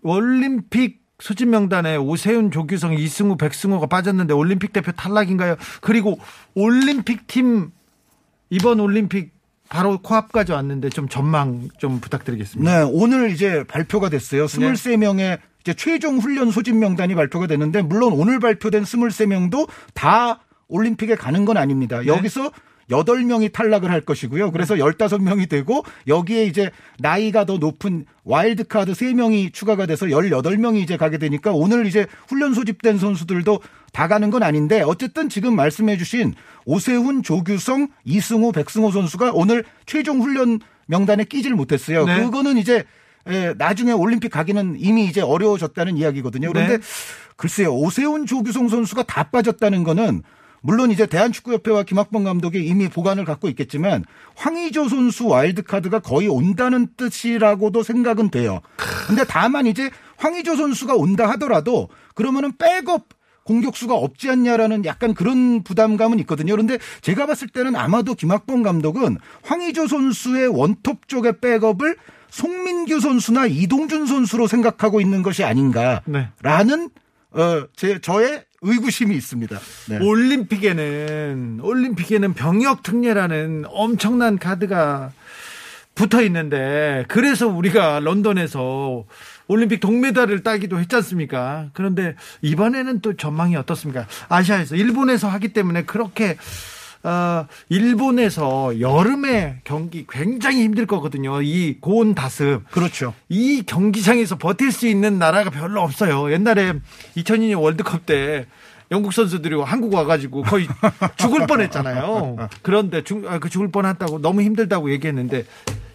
올림픽 0.01 1.03
소집 1.19 1.51
명단에 1.51 1.97
오세훈, 1.97 2.49
조규성, 2.49 2.95
이승우, 2.95 3.37
백승호가 3.37 3.85
빠졌는데 3.85 4.33
올림픽 4.33 4.73
대표 4.73 4.91
탈락인가요? 4.91 5.55
그리고 5.81 6.17
올림픽 6.55 7.27
팀 7.27 7.69
이번 8.49 8.79
올림픽 8.79 9.39
바로 9.71 9.99
코앞까지 9.99 10.51
왔는데 10.51 10.89
좀 10.89 11.07
전망 11.07 11.69
좀 11.77 12.01
부탁드리겠습니다. 12.01 12.79
네, 12.79 12.91
오늘 12.91 13.31
이제 13.31 13.63
발표가 13.63 14.09
됐어요. 14.09 14.45
23명의 14.45 15.39
이제 15.61 15.73
최종 15.73 16.17
훈련 16.17 16.51
소집 16.51 16.75
명단이 16.75 17.15
발표가 17.15 17.47
됐는데 17.47 17.81
물론 17.81 18.11
오늘 18.11 18.41
발표된 18.41 18.83
23명도 18.83 19.69
다 19.93 20.41
올림픽에 20.67 21.15
가는 21.15 21.45
건 21.45 21.55
아닙니다. 21.55 22.05
여기서 22.05 22.51
8명이 22.89 23.51
탈락을 23.53 23.91
할 23.91 24.01
것이고요. 24.01 24.51
그래서 24.51 24.75
15명이 24.75 25.49
되고 25.49 25.83
여기에 26.07 26.45
이제 26.45 26.71
나이가 26.99 27.45
더 27.45 27.57
높은 27.57 28.05
와일드카드 28.23 28.93
3명이 28.93 29.53
추가가 29.53 29.85
돼서 29.85 30.05
18명이 30.07 30.81
이제 30.81 30.97
가게 30.97 31.17
되니까 31.17 31.51
오늘 31.51 31.85
이제 31.85 32.07
훈련 32.27 32.53
소집된 32.53 32.97
선수들도 32.97 33.59
다 33.93 34.07
가는 34.07 34.29
건 34.29 34.43
아닌데 34.43 34.81
어쨌든 34.81 35.29
지금 35.29 35.55
말씀해 35.55 35.97
주신 35.97 36.33
오세훈, 36.65 37.23
조규성, 37.23 37.89
이승우, 38.05 38.51
백승호 38.51 38.91
선수가 38.91 39.31
오늘 39.33 39.63
최종 39.85 40.21
훈련 40.21 40.59
명단에 40.87 41.23
끼질 41.23 41.53
못했어요. 41.53 42.05
네. 42.05 42.21
그거는 42.21 42.57
이제 42.57 42.83
에, 43.27 43.53
나중에 43.57 43.91
올림픽 43.91 44.29
가기는 44.29 44.77
이미 44.79 45.05
이제 45.05 45.21
어려워졌다는 45.21 45.97
이야기거든요. 45.97 46.51
그런데 46.51 46.77
네. 46.77 46.83
글쎄요, 47.35 47.73
오세훈, 47.75 48.25
조규성 48.25 48.69
선수가 48.69 49.03
다 49.03 49.23
빠졌다는 49.23 49.83
거는 49.83 50.23
물론 50.61 50.91
이제 50.91 51.05
대한축구협회와 51.05 51.83
김학범 51.83 52.23
감독이 52.23 52.63
이미 52.65 52.87
보관을 52.87 53.25
갖고 53.25 53.49
있겠지만 53.49 54.05
황의조 54.35 54.89
선수 54.89 55.27
와일드카드가 55.27 55.99
거의 55.99 56.27
온다는 56.27 56.87
뜻이라고도 56.95 57.83
생각은 57.83 58.29
돼요. 58.29 58.61
근데 59.07 59.23
다만 59.27 59.65
이제 59.65 59.89
황의조 60.17 60.55
선수가 60.55 60.95
온다 60.95 61.27
하더라도 61.31 61.89
그러면은 62.13 62.55
백업 62.57 63.07
공격수가 63.43 63.95
없지 63.95 64.29
않냐라는 64.29 64.85
약간 64.85 65.15
그런 65.15 65.63
부담감은 65.63 66.19
있거든요. 66.19 66.53
그런데 66.53 66.77
제가 67.01 67.25
봤을 67.25 67.47
때는 67.47 67.75
아마도 67.75 68.13
김학범 68.13 68.61
감독은 68.61 69.17
황의조 69.43 69.87
선수의 69.87 70.47
원톱 70.47 71.07
쪽의 71.07 71.39
백업을 71.41 71.97
송민규 72.29 72.99
선수나 72.99 73.47
이동준 73.47 74.05
선수로 74.05 74.47
생각하고 74.47 75.01
있는 75.01 75.23
것이 75.23 75.43
아닌가라는 75.43 76.89
어, 77.31 77.63
제 77.75 77.99
저의 77.99 78.43
의구심이 78.71 79.15
있습니다. 79.15 79.59
네. 79.89 79.99
올림픽에는 79.99 81.59
올림픽에는 81.63 82.33
병역 82.35 82.83
특례라는 82.83 83.65
엄청난 83.67 84.37
카드가 84.37 85.11
붙어 85.95 86.21
있는데 86.23 87.03
그래서 87.07 87.47
우리가 87.47 87.99
런던에서 87.99 89.05
올림픽 89.47 89.79
동메달을 89.79 90.43
따기도 90.43 90.79
했지 90.79 90.95
않습니까? 90.95 91.69
그런데 91.73 92.15
이번에는 92.41 93.01
또 93.01 93.17
전망이 93.17 93.55
어떻습니까? 93.55 94.07
아시아에서 94.29 94.75
일본에서 94.75 95.27
하기 95.27 95.49
때문에 95.49 95.83
그렇게 95.83 96.37
어, 97.03 97.47
일본에서 97.69 98.79
여름에 98.79 99.61
경기 99.63 100.05
굉장히 100.09 100.63
힘들 100.63 100.85
거거든요. 100.85 101.41
이 101.41 101.77
고온 101.79 102.13
다습. 102.13 102.69
그렇죠. 102.71 103.13
이 103.29 103.63
경기장에서 103.65 104.37
버틸 104.37 104.71
수 104.71 104.87
있는 104.87 105.17
나라가 105.17 105.49
별로 105.49 105.81
없어요. 105.81 106.31
옛날에 106.31 106.73
2002년 107.17 107.61
월드컵 107.61 108.05
때 108.05 108.45
영국 108.91 109.13
선수들이 109.13 109.59
한국 109.61 109.93
와가지고 109.93 110.43
거의 110.43 110.67
죽을 111.17 111.47
뻔했잖아요. 111.47 112.49
그런데 112.61 113.03
죽, 113.03 113.25
아, 113.25 113.39
그 113.39 113.49
죽을 113.49 113.71
뻔했다고 113.71 114.19
너무 114.19 114.41
힘들다고 114.41 114.91
얘기했는데 114.91 115.45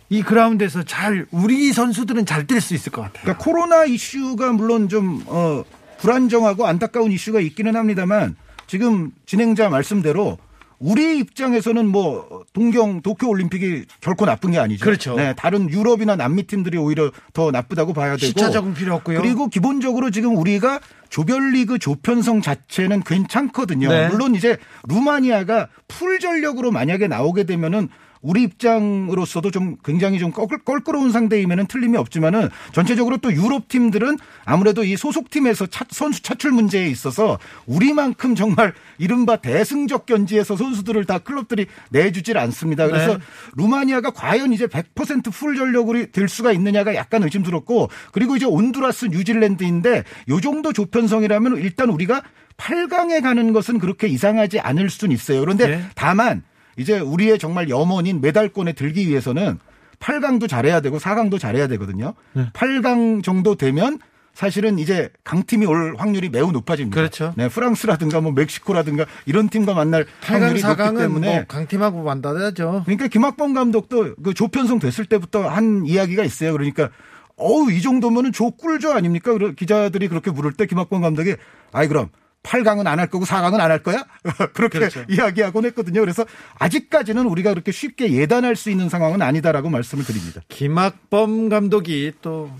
이 0.08 0.22
그라운드에서 0.22 0.82
잘 0.84 1.26
우리 1.30 1.72
선수들은 1.72 2.26
잘 2.26 2.46
뛸 2.46 2.60
수 2.60 2.74
있을 2.74 2.92
것 2.92 3.02
같아요. 3.02 3.22
그러니까 3.22 3.44
코로나 3.44 3.84
이슈가 3.84 4.52
물론 4.52 4.88
좀 4.88 5.22
어, 5.26 5.62
불안정하고 5.98 6.66
안타까운 6.66 7.12
이슈가 7.12 7.40
있기는 7.40 7.76
합니다만 7.76 8.36
지금 8.66 9.12
진행자 9.26 9.68
말씀대로 9.68 10.38
우리 10.78 11.18
입장에서는 11.18 11.86
뭐 11.86 12.44
동경 12.52 13.02
도쿄 13.02 13.28
올림픽이 13.28 13.86
결코 14.00 14.26
나쁜 14.26 14.50
게 14.50 14.58
아니죠. 14.58 14.84
그렇죠. 14.84 15.14
네, 15.16 15.34
다른 15.34 15.70
유럽이나 15.70 16.16
남미 16.16 16.44
팀들이 16.44 16.76
오히려 16.76 17.10
더 17.32 17.50
나쁘다고 17.50 17.92
봐야 17.92 18.16
되고 18.16 18.26
시차 18.26 18.50
적응 18.50 18.74
필요 18.74 18.94
없고요. 18.94 19.20
그리고 19.22 19.48
기본적으로 19.48 20.10
지금 20.10 20.36
우리가 20.36 20.80
조별리그 21.08 21.78
조편성 21.78 22.42
자체는 22.42 23.02
괜찮거든요. 23.02 23.88
네. 23.88 24.08
물론 24.08 24.34
이제 24.34 24.58
루마니아가 24.88 25.68
full 25.88 26.20
전력으로 26.20 26.70
만약에 26.70 27.08
나오게 27.08 27.44
되면은 27.44 27.88
우리 28.26 28.42
입장으로서도 28.42 29.52
좀 29.52 29.76
굉장히 29.84 30.18
좀 30.18 30.32
껄- 30.32 30.48
껄끄러운 30.64 31.12
상대임에는 31.12 31.66
틀림이 31.66 31.96
없지만은 31.96 32.48
전체적으로 32.72 33.18
또 33.18 33.32
유럽 33.32 33.68
팀들은 33.68 34.18
아무래도 34.44 34.82
이 34.82 34.96
소속 34.96 35.30
팀에서 35.30 35.66
차- 35.66 35.84
선수 35.90 36.22
차출 36.22 36.50
문제에 36.50 36.88
있어서 36.88 37.38
우리만큼 37.66 38.34
정말 38.34 38.74
이른바 38.98 39.36
대승적 39.36 40.06
견지에서 40.06 40.56
선수들을 40.56 41.04
다 41.04 41.18
클럽들이 41.20 41.66
내주질 41.90 42.36
않습니다. 42.38 42.88
그래서 42.88 43.14
네. 43.18 43.24
루마니아가 43.54 44.10
과연 44.10 44.52
이제 44.52 44.66
100% 44.66 45.10
full 45.10 45.54
전력으로 45.56 46.06
될 46.10 46.28
수가 46.28 46.50
있느냐가 46.50 46.96
약간 46.96 47.22
의심스럽고 47.22 47.90
그리고 48.10 48.34
이제 48.34 48.44
온두라스 48.44 49.06
뉴질랜드인데 49.06 50.02
요 50.30 50.40
정도 50.40 50.72
조편성이라면 50.72 51.58
일단 51.58 51.90
우리가 51.90 52.22
8강에 52.56 53.22
가는 53.22 53.52
것은 53.52 53.78
그렇게 53.78 54.08
이상하지 54.08 54.58
않을 54.58 54.90
수는 54.90 55.14
있어요. 55.14 55.40
그런데 55.40 55.68
네. 55.68 55.84
다만 55.94 56.42
이제 56.76 56.98
우리의 56.98 57.38
정말 57.38 57.68
염원인 57.68 58.20
메달권에 58.20 58.72
들기 58.72 59.08
위해서는 59.08 59.58
8강도 59.98 60.48
잘해야 60.48 60.80
되고 60.80 60.98
4강도 60.98 61.38
잘해야 61.38 61.68
되거든요. 61.68 62.14
네. 62.32 62.50
8강 62.52 63.22
정도 63.22 63.54
되면 63.54 63.98
사실은 64.34 64.78
이제 64.78 65.08
강팀이 65.24 65.64
올 65.64 65.94
확률이 65.96 66.28
매우 66.28 66.52
높아집니다. 66.52 66.94
그렇죠. 66.94 67.32
네, 67.38 67.48
프랑스라든가 67.48 68.20
뭐 68.20 68.32
멕시코라든가 68.32 69.06
이런 69.24 69.48
팀과 69.48 69.72
만날 69.72 70.04
8강, 70.20 70.32
확률이 70.32 70.60
높기 70.60 70.82
4강은 70.82 70.98
때문에 70.98 71.34
뭐 71.36 71.44
강팀하고 71.48 72.02
만나야죠. 72.02 72.82
그러니까 72.84 73.08
김학범 73.08 73.54
감독도 73.54 74.16
그 74.22 74.34
조편성 74.34 74.78
됐을 74.78 75.06
때부터 75.06 75.48
한 75.48 75.86
이야기가 75.86 76.22
있어요. 76.22 76.52
그러니까 76.52 76.90
어우 77.36 77.72
이 77.72 77.80
정도면은 77.80 78.32
조꿀조 78.32 78.92
아닙니까? 78.92 79.32
기자들이 79.56 80.08
그렇게 80.08 80.30
물을 80.30 80.52
때 80.52 80.66
김학범 80.66 81.00
감독이 81.00 81.36
아이 81.72 81.88
그럼 81.88 82.10
8강은 82.46 82.86
안 82.86 82.98
할 82.98 83.08
거고 83.08 83.24
4강은 83.24 83.60
안 83.60 83.70
할 83.70 83.82
거야? 83.82 84.04
그렇게 84.54 84.78
그렇죠. 84.78 85.02
이야기하곤 85.08 85.64
했거든요. 85.66 86.00
그래서 86.00 86.24
아직까지는 86.58 87.26
우리가 87.26 87.50
그렇게 87.50 87.72
쉽게 87.72 88.12
예단할 88.12 88.56
수 88.56 88.70
있는 88.70 88.88
상황은 88.88 89.20
아니다라고 89.22 89.68
말씀을 89.68 90.04
드립니다. 90.04 90.40
김학범 90.48 91.48
감독이 91.48 92.12
또 92.22 92.50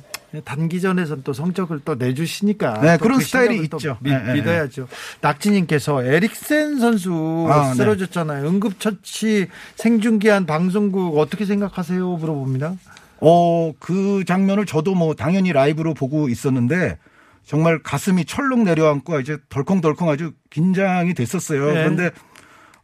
단기전에선 0.45 1.23
또 1.23 1.33
성적을 1.33 1.81
또 1.85 1.95
내주시니까 1.95 2.81
네, 2.83 2.97
또 2.99 3.05
그런 3.05 3.19
그 3.19 3.25
스타일이 3.25 3.59
있죠. 3.63 3.97
믿, 4.01 4.11
네, 4.11 4.19
네, 4.23 4.33
믿어야죠. 4.35 4.87
낙지님께서 5.23 6.05
에릭센 6.05 6.79
선수 6.79 7.47
아, 7.51 7.69
네. 7.71 7.75
쓰러졌잖아요. 7.77 8.47
응급처치 8.47 9.47
생중계한 9.77 10.45
방송국 10.47 11.17
어떻게 11.19 11.47
생각하세요? 11.47 12.17
물어봅니다. 12.17 12.75
어, 13.21 13.73
그 13.79 14.25
장면을 14.27 14.67
저도 14.67 14.95
뭐 14.95 15.15
당연히 15.15 15.53
라이브로 15.53 15.95
보고 15.95 16.29
있었는데 16.29 16.99
정말 17.47 17.79
가슴이 17.83 18.25
철렁 18.25 18.65
내려앉고 18.65 19.21
이제 19.21 19.39
덜컹덜컹 19.49 20.09
아주 20.09 20.33
긴장이 20.51 21.15
됐었어요. 21.15 21.67
네. 21.67 21.73
그런데 21.75 22.11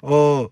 어, 0.00 0.46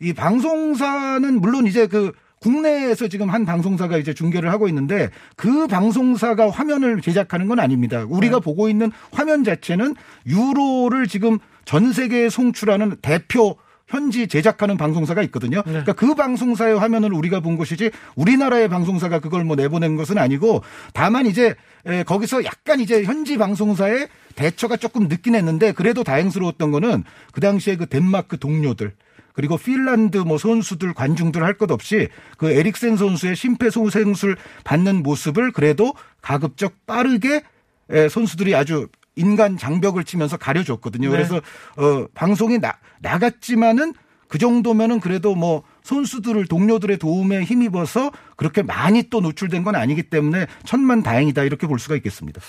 이 0.00 0.12
방송사는 0.12 1.40
물론 1.40 1.66
이제 1.66 1.86
그 1.86 2.12
국내에서 2.40 3.08
지금 3.08 3.30
한 3.30 3.46
방송사가 3.46 3.96
이제 3.96 4.12
중계를 4.12 4.52
하고 4.52 4.68
있는데 4.68 5.08
그 5.36 5.66
방송사가 5.66 6.50
화면을 6.50 7.00
제작하는 7.00 7.48
건 7.48 7.58
아닙니다. 7.58 8.04
우리가 8.06 8.40
보고 8.40 8.68
있는 8.68 8.92
화면 9.10 9.42
자체는 9.42 9.96
유로를 10.26 11.06
지금 11.06 11.38
전 11.64 11.92
세계에 11.92 12.28
송출하는 12.28 12.96
대표 13.00 13.56
현지 13.88 14.26
제작하는 14.26 14.76
방송사가 14.76 15.22
있거든요. 15.24 15.62
그러니까 15.62 15.92
그 15.92 16.14
방송사의 16.14 16.78
화면을 16.78 17.12
우리가 17.12 17.40
본 17.40 17.56
것이지 17.56 17.90
우리나라의 18.16 18.68
방송사가 18.68 19.20
그걸 19.20 19.44
뭐 19.44 19.54
내보낸 19.56 19.96
것은 19.96 20.18
아니고 20.18 20.62
다만 20.92 21.26
이제 21.26 21.54
에, 21.86 22.02
거기서 22.02 22.44
약간 22.44 22.80
이제 22.80 23.04
현지 23.04 23.38
방송사의 23.38 24.08
대처가 24.34 24.76
조금 24.76 25.06
늦긴 25.08 25.34
했는데 25.36 25.72
그래도 25.72 26.02
다행스러웠던 26.02 26.72
거는 26.72 27.04
그 27.32 27.40
당시에 27.40 27.76
그 27.76 27.86
덴마크 27.86 28.38
동료들 28.38 28.92
그리고 29.34 29.56
핀란드 29.56 30.18
뭐 30.18 30.38
선수들 30.38 30.92
관중들 30.94 31.44
할 31.44 31.54
것 31.56 31.70
없이 31.70 32.08
그 32.38 32.50
에릭센 32.50 32.96
선수의 32.96 33.36
심폐소생술 33.36 34.36
받는 34.64 35.02
모습을 35.04 35.52
그래도 35.52 35.94
가급적 36.22 36.74
빠르게 36.86 37.42
에, 37.90 38.08
선수들이 38.08 38.54
아주 38.56 38.88
인간 39.16 39.56
장벽을 39.56 40.04
치면서 40.04 40.36
가려줬거든요. 40.36 41.08
네. 41.08 41.10
그래서 41.10 41.36
어 41.76 42.06
방송이 42.14 42.58
나, 42.58 42.74
나갔지만은 43.00 43.94
그 44.28 44.38
정도면은 44.38 45.00
그래도 45.00 45.34
뭐 45.34 45.62
선수들을 45.82 46.46
동료들의 46.46 46.98
도움에 46.98 47.44
힘입어서 47.44 48.10
그렇게 48.36 48.62
많이 48.62 49.04
또 49.08 49.20
노출된 49.20 49.62
건 49.62 49.76
아니기 49.76 50.04
때문에 50.04 50.46
천만 50.64 51.02
다행이다 51.02 51.44
이렇게 51.44 51.66
볼 51.66 51.78
수가 51.78 51.94
있겠습니다. 51.96 52.40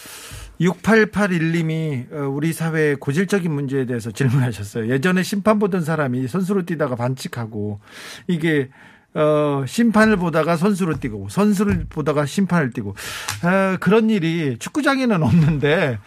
6881님이 0.59 2.11
어, 2.11 2.27
우리 2.29 2.51
사회의 2.51 2.95
고질적인 2.95 3.51
문제에 3.51 3.85
대해서 3.85 4.11
질문하셨어요. 4.11 4.89
예전에 4.89 5.21
심판 5.21 5.59
보던 5.59 5.83
사람이 5.83 6.27
선수로 6.27 6.65
뛰다가 6.65 6.95
반칙하고 6.95 7.79
이게 8.27 8.69
어, 9.13 9.63
심판을 9.65 10.17
보다가 10.17 10.57
선수로 10.57 10.99
뛰고 10.99 11.29
선수를 11.29 11.85
보다가 11.89 12.25
심판을 12.25 12.71
뛰고 12.71 12.89
어, 12.89 13.77
그런 13.79 14.09
일이 14.09 14.57
축구장에는 14.59 15.23
없는데 15.23 15.99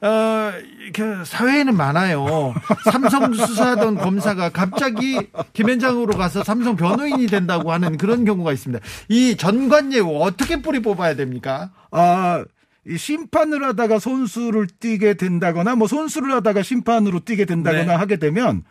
어, 0.00 0.52
이렇게 0.80 1.24
사회에는 1.24 1.76
많아요. 1.76 2.54
삼성 2.90 3.32
수사하던 3.32 3.96
검사가 3.96 4.50
갑자기 4.50 5.18
김현장으로 5.52 6.16
가서 6.16 6.44
삼성 6.44 6.76
변호인이 6.76 7.26
된다고 7.26 7.72
하는 7.72 7.96
그런 7.96 8.24
경우가 8.24 8.52
있습니다. 8.52 8.84
이 9.08 9.36
전관예우 9.36 10.22
어떻게 10.22 10.62
뿌리 10.62 10.80
뽑아야 10.80 11.16
됩니까? 11.16 11.70
아, 11.90 12.44
이 12.86 12.96
심판을 12.96 13.64
하다가 13.64 13.98
선수를 13.98 14.68
뛰게 14.80 15.14
된다거나 15.14 15.74
뭐 15.74 15.88
선수를 15.88 16.32
하다가 16.32 16.62
심판으로 16.62 17.20
뛰게 17.20 17.44
된다거나 17.44 17.84
네. 17.84 17.94
하게 17.94 18.16
되면 18.16 18.62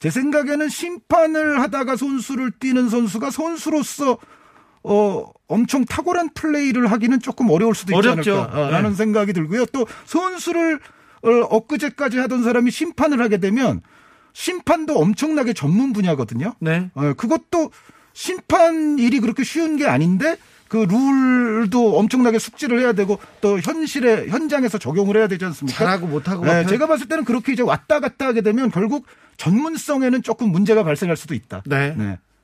제 0.00 0.10
생각에는 0.10 0.68
심판을 0.68 1.60
하다가 1.60 1.96
선수를 1.96 2.52
뛰는 2.58 2.88
선수가 2.88 3.30
선수로서 3.30 4.18
어 4.84 5.24
엄청 5.48 5.84
탁월한 5.84 6.30
플레이를 6.34 6.90
하기는 6.90 7.20
조금 7.20 7.50
어려울 7.50 7.74
수도 7.74 7.92
있지 7.96 8.08
어렵죠. 8.08 8.40
않을까라는 8.42 8.90
네. 8.90 8.96
생각이 8.96 9.32
들고요. 9.32 9.66
또 9.66 9.86
선수를 10.04 10.78
어, 11.22 11.28
엊그제까지 11.28 12.18
하던 12.18 12.44
사람이 12.44 12.70
심판을 12.70 13.20
하게 13.20 13.38
되면 13.38 13.80
심판도 14.34 14.98
엄청나게 14.98 15.54
전문 15.54 15.92
분야거든요. 15.92 16.54
네. 16.60 16.90
어, 16.94 17.14
그것도 17.14 17.70
심판 18.12 18.98
일이 18.98 19.20
그렇게 19.20 19.42
쉬운 19.42 19.76
게 19.76 19.86
아닌데 19.86 20.36
그 20.68 20.76
룰도 20.78 21.98
엄청나게 21.98 22.38
숙지를 22.38 22.80
해야 22.80 22.92
되고 22.92 23.18
또 23.40 23.60
현실에 23.60 24.28
현장에서 24.28 24.78
적용을 24.78 25.16
해야 25.16 25.28
되지 25.28 25.44
않습니까? 25.46 25.78
잘하고 25.78 26.06
못하고 26.06 26.44
네, 26.44 26.66
제가 26.66 26.86
봤을 26.86 27.06
때는 27.06 27.24
그렇게 27.24 27.52
이제 27.52 27.62
왔다 27.62 28.00
갔다 28.00 28.26
하게 28.26 28.40
되면 28.40 28.70
결국 28.70 29.06
전문성에는 29.36 30.22
조금 30.22 30.50
문제가 30.50 30.82
발생할 30.82 31.16
수도 31.16 31.34
있다. 31.34 31.62
네. 31.66 31.94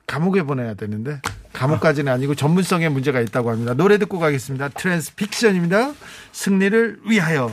감옥에 0.07 0.43
보내야 0.43 0.73
되는데 0.73 1.21
감옥까지는 1.53 2.11
아니고 2.11 2.35
전문성에 2.35 2.89
문제가 2.89 3.21
있다고 3.21 3.51
합니다. 3.51 3.73
노래 3.73 3.97
듣고 3.97 4.19
가겠습니다. 4.19 4.69
Transfixion입니다. 4.69 5.93
승리를 6.31 7.01
위하여. 7.05 7.51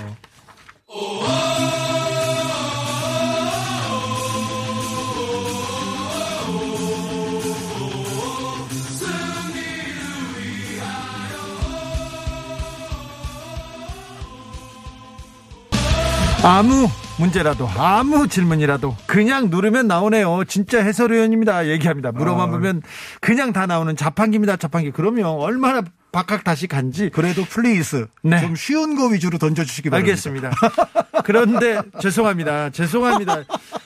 아무 16.42 16.88
문제라도 17.18 17.68
아무 17.76 18.28
질문이라도 18.28 18.96
그냥 19.06 19.50
누르면 19.50 19.88
나오네요. 19.88 20.44
진짜 20.46 20.82
해설위원입니다. 20.82 21.66
얘기합니다. 21.68 22.12
물어만 22.12 22.48
아. 22.48 22.52
보면 22.52 22.82
그냥 23.20 23.52
다 23.52 23.66
나오는 23.66 23.94
자판기입니다. 23.96 24.56
자판기. 24.56 24.92
그러면 24.92 25.26
얼마나 25.26 25.82
박학다식 26.12 26.66
간지 26.66 27.10
그래도 27.10 27.44
please 27.44 28.06
네. 28.22 28.40
좀 28.40 28.56
쉬운 28.56 28.96
거 28.96 29.06
위주로 29.08 29.36
던져주시기 29.38 29.90
바랍니다. 29.90 30.10
알겠습니다. 30.10 30.50
그런데 31.24 31.80
죄송합니다. 32.00 32.70
죄송합니다. 32.70 33.42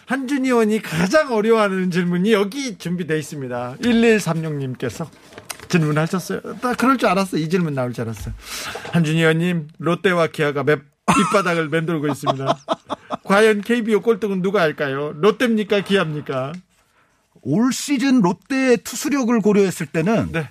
한준희 0.07 0.49
의원이 0.49 0.83
가장 0.83 1.33
어려워하는 1.33 1.90
질문이 1.90 2.33
여기 2.33 2.79
준비되어 2.79 3.16
있습니다. 3.16 3.77
1136님께서 3.81 5.07
질문하셨어요. 5.68 6.40
나 6.61 6.75
그럴 6.75 6.99
줄 6.99 7.09
알았어. 7.09 7.38
이 7.38 7.49
질문 7.49 7.75
나올 7.75 7.92
줄 7.92 8.05
알았어. 8.05 8.31
한준희 8.92 9.18
의원님, 9.18 9.68
롯데와 9.79 10.29
기아가 10.29 10.62
맨 10.62 10.83
밑바닥을 11.16 11.68
맴돌고 11.71 12.09
있습니다. 12.09 12.59
과연 13.33 13.62
KBO 13.62 14.03
꼴등은 14.03 14.42
누가 14.42 14.61
할까요? 14.61 15.14
롯데입니까? 15.16 15.81
기아입니까? 15.81 16.53
올 17.40 17.73
시즌 17.73 18.21
롯데의 18.21 18.77
투수력을 18.85 19.40
고려했을 19.40 19.87
때는 19.87 20.33
네. 20.33 20.51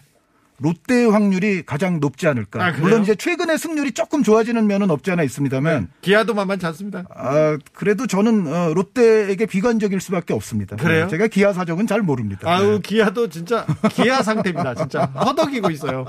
롯데의 0.57 1.11
확률이 1.11 1.63
가장 1.63 1.99
높지 1.99 2.27
않을까. 2.27 2.65
아? 2.65 2.71
물론 2.71 3.03
이제 3.03 3.13
최근에 3.13 3.57
승률이 3.57 3.91
조금 3.91 4.23
좋아지는 4.23 4.65
면은 4.65 4.89
없지 4.89 5.11
않아 5.11 5.21
있습니다만 5.21 5.89
기아도 6.01 6.33
만만치 6.33 6.65
않습니다. 6.65 7.05
아, 7.15 7.55
그래도 7.73 8.07
저는 8.07 8.47
어, 8.47 8.73
롯데에게 8.73 9.45
비관적일 9.45 10.01
수밖에 10.01 10.33
없습니다. 10.33 10.75
그래요? 10.75 11.03
네, 11.03 11.09
제가 11.11 11.27
기아 11.27 11.53
사정은 11.53 11.85
잘 11.85 12.01
모릅니다. 12.01 12.51
아우 12.51 12.73
네. 12.73 12.79
기아도 12.81 13.29
진짜 13.29 13.67
기아 13.93 14.23
상태입니다. 14.23 14.73
진짜 14.73 15.05
허덕이고 15.23 15.69
있어요. 15.69 16.05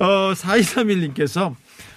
어 0.00 0.32
4231님께서 0.32 1.54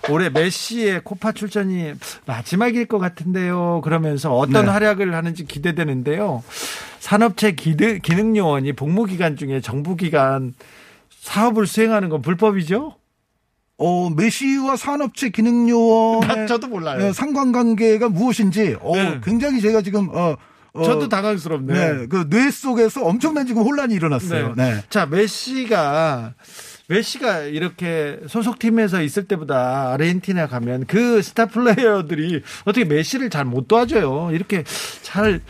올해 0.10 0.30
메시의 0.30 1.02
코파 1.04 1.32
출전이 1.32 1.94
마지막일 2.26 2.86
것 2.88 3.00
같은데요. 3.00 3.82
그러면서 3.84 4.36
어떤 4.36 4.66
네. 4.66 4.72
활약을 4.72 5.14
하는지 5.16 5.46
기대되는데요. 5.46 6.44
산업체 7.00 7.52
기능, 7.54 8.00
기능요원이 8.02 8.74
복무 8.74 9.06
기간 9.06 9.36
중에 9.36 9.62
정부 9.62 9.96
기간 9.96 10.54
사업을 11.22 11.66
수행하는 11.68 12.10
건 12.10 12.22
불법이죠? 12.22 12.96
어, 13.78 14.10
메시와 14.16 14.76
산업체 14.78 15.30
기능요원의 15.30 16.48
저도 16.48 16.68
몰라요. 16.68 17.08
어, 17.08 17.14
상관관계가 17.14 18.10
무엇인지 18.10 18.78
어, 18.80 18.96
네. 18.96 19.20
굉장히 19.24 19.60
제가 19.60 19.82
지금 19.82 20.10
어, 20.14 20.36
어, 20.74 20.84
저도 20.84 21.10
당황스럽네요. 21.10 21.94
네, 22.02 22.08
그 22.08 22.30
뇌 22.30 22.52
속에서 22.52 23.04
엄청난 23.04 23.46
지금 23.48 23.64
혼란이 23.64 23.94
일어났어요. 23.96 24.54
네. 24.56 24.82
자, 24.90 25.06
메시가 25.06 26.34
메시가 26.88 27.40
이렇게 27.42 28.20
소속팀에서 28.28 29.02
있을 29.02 29.28
때보다 29.28 29.94
아르헨티나 29.94 30.48
가면 30.48 30.86
그 30.86 31.22
스타 31.22 31.46
플레이어들이 31.48 32.44
어떻게 32.66 32.86
메시를 32.86 33.30
잘 33.30 33.46
못 33.46 33.68
도와줘요. 33.68 34.30
이렇게 34.32 34.64
잘 35.02 35.42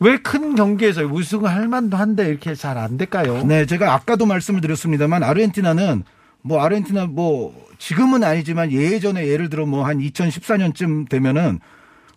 왜 0.00 0.18
큰 0.18 0.54
경기에서 0.54 1.02
우승을 1.02 1.48
할 1.50 1.68
만도 1.68 1.96
한데 1.96 2.28
이렇게 2.28 2.54
잘 2.54 2.78
안 2.78 2.96
될까요? 2.96 3.42
네, 3.44 3.66
제가 3.66 3.92
아까도 3.94 4.26
말씀을 4.26 4.60
드렸습니다만 4.60 5.22
아르헨티나는 5.22 6.04
뭐 6.42 6.62
아르헨티나 6.62 7.06
뭐 7.06 7.54
지금은 7.78 8.22
아니지만 8.24 8.70
예전에 8.72 9.26
예를 9.26 9.48
들어 9.50 9.66
뭐 9.66 9.84
한 9.84 9.98
2014년쯤 9.98 11.08
되면은 11.08 11.60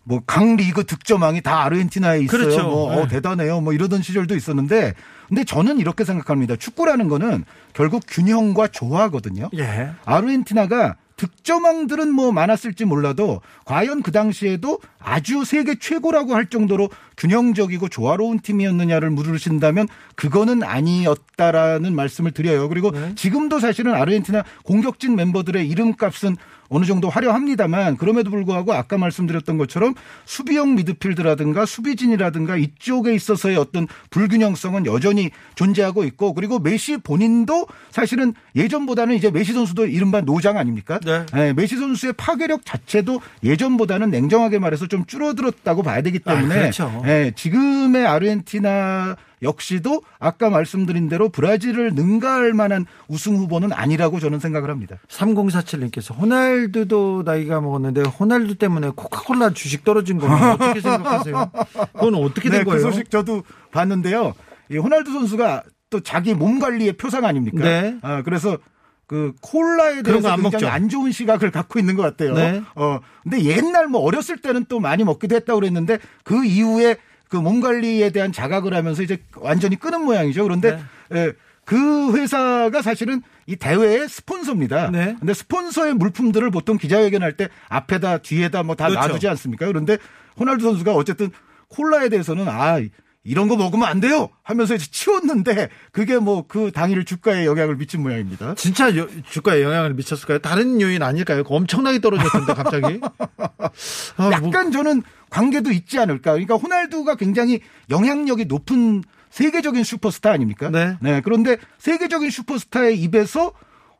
뭐 0.08 0.20
강 0.26 0.56
리그 0.56 0.84
득점왕이 0.84 1.42
다 1.42 1.64
아르헨티나에 1.64 2.20
있어요. 2.20 2.28
그렇죠. 2.28 2.62
뭐 2.64 2.92
어, 2.92 3.02
네. 3.02 3.08
대단해요. 3.08 3.60
뭐 3.60 3.72
이러던 3.74 4.02
시절도 4.02 4.34
있었는데 4.34 4.94
근데 5.28 5.44
저는 5.44 5.78
이렇게 5.78 6.04
생각합니다. 6.04 6.56
축구라는 6.56 7.08
거는 7.08 7.44
결국 7.74 8.02
균형과 8.08 8.68
조화거든요. 8.68 9.50
예. 9.58 9.90
아르헨티나가 10.06 10.96
득점왕들은 11.18 12.10
뭐 12.12 12.30
많았을지 12.32 12.84
몰라도 12.84 13.42
과연 13.64 14.02
그 14.02 14.12
당시에도 14.12 14.78
아주 15.00 15.44
세계 15.44 15.74
최고라고 15.74 16.34
할 16.34 16.46
정도로 16.46 16.88
균형적이고 17.16 17.88
조화로운 17.88 18.38
팀이었느냐를 18.38 19.10
물으신다면 19.10 19.88
그거는 20.14 20.62
아니었다라는 20.62 21.94
말씀을 21.94 22.30
드려요. 22.30 22.68
그리고 22.68 22.92
지금도 23.16 23.58
사실은 23.58 23.94
아르헨티나 23.94 24.44
공격진 24.64 25.16
멤버들의 25.16 25.68
이름값은 25.68 26.36
어느 26.68 26.84
정도 26.84 27.08
화려합니다만 27.08 27.96
그럼에도 27.96 28.30
불구하고 28.30 28.72
아까 28.72 28.98
말씀드렸던 28.98 29.58
것처럼 29.58 29.94
수비형 30.24 30.74
미드필드라든가 30.74 31.66
수비진이라든가 31.66 32.56
이쪽에 32.56 33.14
있어서의 33.14 33.56
어떤 33.56 33.86
불균형성은 34.10 34.86
여전히 34.86 35.30
존재하고 35.54 36.04
있고 36.04 36.34
그리고 36.34 36.58
메시 36.58 36.98
본인도 36.98 37.66
사실은 37.90 38.34
예전보다는 38.56 39.14
이제 39.14 39.30
메시 39.30 39.52
선수도 39.52 39.86
이른바 39.86 40.20
노장 40.20 40.58
아닙니까? 40.58 41.00
네. 41.04 41.24
예, 41.36 41.52
메시 41.52 41.76
선수의 41.76 42.14
파괴력 42.14 42.64
자체도 42.64 43.20
예전보다는 43.42 44.10
냉정하게 44.10 44.58
말해서 44.58 44.86
좀 44.86 45.06
줄어들었다고 45.06 45.82
봐야 45.82 46.02
되기 46.02 46.18
때문에 46.18 46.54
아, 46.54 46.58
그렇죠. 46.58 47.02
예, 47.06 47.32
지금의 47.34 48.06
아르헨티나 48.06 49.16
역시도 49.42 50.02
아까 50.18 50.50
말씀드린 50.50 51.08
대로 51.08 51.28
브라질을 51.28 51.94
능가할 51.94 52.52
만한 52.54 52.86
우승 53.08 53.36
후보는 53.36 53.72
아니라고 53.72 54.20
저는 54.20 54.40
생각을 54.40 54.70
합니다. 54.70 54.96
3047님께서 55.08 56.18
호날두도 56.18 57.22
나이가 57.24 57.60
먹었는데 57.60 58.02
호날두 58.02 58.56
때문에 58.56 58.90
코카콜라 58.94 59.50
주식 59.50 59.84
떨어진 59.84 60.18
거면 60.18 60.52
어떻게 60.52 60.80
생각하세요? 60.80 61.50
그건 61.94 62.14
어떻게 62.16 62.50
된 62.50 62.60
네, 62.60 62.64
거예요? 62.64 62.82
그 62.84 62.90
소식 62.90 63.10
저도 63.10 63.42
봤는데요. 63.70 64.34
이 64.70 64.76
호날두 64.76 65.12
선수가 65.12 65.62
또 65.90 66.00
자기 66.00 66.34
몸 66.34 66.58
관리의 66.58 66.94
표상 66.94 67.24
아닙니까? 67.24 67.64
네. 67.64 67.96
아, 68.02 68.22
그래서 68.22 68.58
그 69.06 69.32
콜라에 69.40 70.02
대해서 70.02 70.28
거안 70.28 70.42
굉장히 70.42 70.64
먹죠. 70.64 70.68
안 70.68 70.88
좋은 70.90 71.12
시각을 71.12 71.50
갖고 71.50 71.78
있는 71.78 71.96
것 71.96 72.02
같아요. 72.02 72.34
네. 72.34 72.62
어, 72.74 73.00
근데 73.22 73.42
옛날 73.42 73.86
뭐 73.88 74.02
어렸을 74.02 74.36
때는 74.36 74.66
또 74.68 74.80
많이 74.80 75.02
먹기도 75.02 75.34
했다고 75.34 75.60
그랬는데 75.60 75.98
그 76.24 76.44
이후에 76.44 76.98
그 77.28 77.36
몸 77.36 77.60
관리에 77.60 78.10
대한 78.10 78.32
자각을 78.32 78.74
하면서 78.74 79.02
이제 79.02 79.18
완전히 79.36 79.76
끊은 79.76 80.02
모양이죠. 80.04 80.42
그런데 80.42 80.80
네. 81.10 81.18
예, 81.18 81.32
그 81.64 82.16
회사가 82.16 82.82
사실은 82.82 83.22
이 83.46 83.56
대회의 83.56 84.08
스폰서입니다. 84.08 84.90
네. 84.90 85.16
근데 85.18 85.34
스폰서의 85.34 85.94
물품들을 85.94 86.50
보통 86.50 86.76
기자회견할 86.78 87.36
때 87.36 87.48
앞에다 87.68 88.18
뒤에다 88.18 88.62
뭐다 88.62 88.88
그렇죠. 88.88 89.08
놔두지 89.08 89.28
않습니까? 89.28 89.66
그런데 89.66 89.98
호날두 90.40 90.64
선수가 90.64 90.94
어쨌든 90.94 91.30
콜라에 91.68 92.08
대해서는 92.08 92.46
아 92.48 92.80
이런 93.28 93.46
거 93.48 93.56
먹으면 93.56 93.86
안 93.86 94.00
돼요 94.00 94.30
하면서 94.42 94.74
이제 94.74 94.86
치웠는데 94.90 95.68
그게 95.92 96.18
뭐 96.18 96.46
그 96.48 96.70
당일 96.72 97.04
주가에 97.04 97.44
영향을 97.44 97.76
미친 97.76 98.02
모양입니다. 98.02 98.54
진짜 98.54 98.96
여- 98.96 99.06
주가에 99.30 99.62
영향을 99.62 99.94
미쳤을까요? 99.94 100.38
다른 100.38 100.80
요인 100.80 101.02
아닐까요? 101.02 101.42
엄청나게 101.46 102.00
떨어졌던데 102.00 102.54
갑자기. 102.54 103.00
아, 104.16 104.22
뭐- 104.22 104.32
약간 104.32 104.72
저는 104.72 105.02
관계도 105.30 105.70
있지 105.72 105.98
않을까. 105.98 106.32
그러니까 106.32 106.56
호날두가 106.56 107.16
굉장히 107.16 107.60
영향력이 107.90 108.46
높은 108.46 109.02
세계적인 109.30 109.84
슈퍼스타 109.84 110.30
아닙니까? 110.30 110.70
네. 110.70 111.20
그런데 111.22 111.58
세계적인 111.78 112.30
슈퍼스타의 112.30 112.98
입에서 112.98 113.52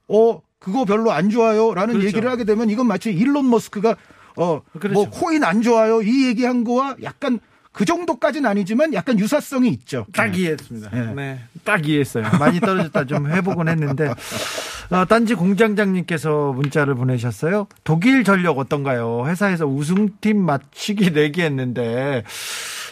어 0.09 0.41
그거 0.59 0.85
별로 0.87 1.13
안 1.13 1.29
좋아요라는 1.29 1.95
그렇죠. 1.95 2.09
얘기를 2.09 2.31
하게 2.31 2.45
되면 2.45 2.71
이건 2.71 2.87
마치 2.87 3.11
일론 3.13 3.51
머스크가 3.51 3.95
어뭐 4.37 4.63
그렇죠. 4.81 5.11
코인 5.11 5.45
안 5.45 5.61
좋아요 5.63 6.01
이 6.01 6.27
얘기한 6.27 6.65
거와 6.65 6.97
약간 7.03 7.41
그 7.73 7.85
정도까지는 7.85 8.49
아니지만 8.49 8.93
약간 8.95 9.19
유사성이 9.19 9.69
있죠. 9.71 10.07
딱 10.13 10.37
이해했습니다. 10.37 10.91
네. 10.91 11.15
네. 11.15 11.41
딱 11.65 11.87
이해했어요. 11.87 12.25
많이 12.39 12.61
떨어졌다 12.61 13.05
좀 13.07 13.31
해보곤 13.31 13.69
했는데. 13.69 14.13
어, 14.91 15.05
딴지 15.05 15.35
공장장님께서 15.35 16.53
문자를 16.53 16.95
보내셨어요. 16.95 17.69
독일 17.85 18.25
전력 18.25 18.59
어떤가요? 18.59 19.27
회사에서 19.27 19.67
우승팀 19.67 20.39
맞추기 20.39 21.11
내기 21.13 21.43
했는데 21.43 22.25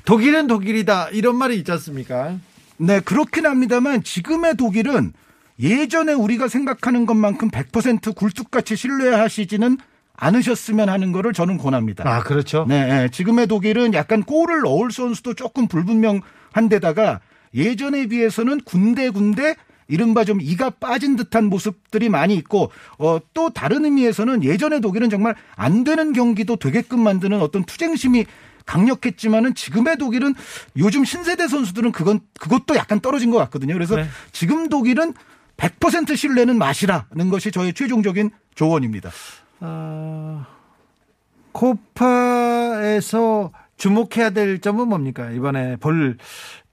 독일은 0.05 0.47
독일이다 0.47 1.09
이런 1.11 1.37
말이 1.37 1.57
있지 1.57 1.73
않습니까? 1.73 2.37
네, 2.77 3.01
그렇긴 3.01 3.47
합니다만 3.47 4.03
지금의 4.03 4.57
독일은 4.57 5.15
예전에 5.59 6.13
우리가 6.13 6.49
생각하는 6.49 7.07
것만큼 7.07 7.51
100% 7.51 8.15
굴뚝같이 8.15 8.77
신뢰하시지는 8.77 9.79
않으셨으면 10.17 10.89
하는 10.89 11.13
거를 11.13 11.33
저는 11.33 11.59
권합니다. 11.59 12.09
아 12.09 12.23
그렇죠. 12.23 12.65
네, 12.69 12.87
네, 12.87 13.09
지금의 13.09 13.47
독일은 13.47 13.95
약간 13.95 14.23
골을 14.23 14.63
넣을 14.63 14.91
선수도 14.91 15.35
조금 15.35 15.69
불분명한 15.69 16.69
데다가 16.69 17.21
예전에 17.55 18.07
비해서는 18.07 18.61
군데군데 18.63 19.57
이른바 19.89 20.25
좀 20.25 20.41
이가 20.41 20.71
빠진 20.71 21.17
듯한 21.17 21.45
모습들이 21.45 22.09
많이 22.09 22.35
있고 22.35 22.71
어, 22.99 23.19
또 23.35 23.51
다른 23.51 23.85
의미에서는 23.85 24.43
예전의 24.43 24.81
독일은 24.81 25.11
정말 25.11 25.37
안 25.55 25.85
되는 25.85 26.13
경기도 26.13 26.57
되게끔 26.57 27.01
만드는 27.01 27.41
어떤 27.41 27.65
투쟁심이 27.65 28.27
강력했지만은 28.65 29.55
지금의 29.55 29.97
독일은 29.97 30.35
요즘 30.77 31.05
신세대 31.05 31.47
선수들은 31.47 31.93
그건 31.93 32.21
그것도 32.41 32.75
약간 32.75 32.99
떨어진 32.99 33.31
것 33.31 33.39
같거든요. 33.39 33.75
그래서 33.75 33.95
네. 33.97 34.07
지금 34.33 34.69
독일은 34.69 35.15
100% 35.57 36.17
신뢰는 36.17 36.59
마시라는 36.59 37.31
것이 37.31 37.51
저의 37.53 37.73
최종적인 37.73 38.31
조언입니다. 38.57 39.11
아, 39.61 40.47
코파에서 41.53 43.53
주목해야 43.77 44.31
될 44.31 44.61
점은 44.61 44.89
뭡니까? 44.89 45.31
이번에 45.31 45.77
볼 45.77 46.17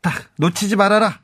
딱 0.04 0.14
놓치지 0.38 0.76
말아라. 0.76 1.22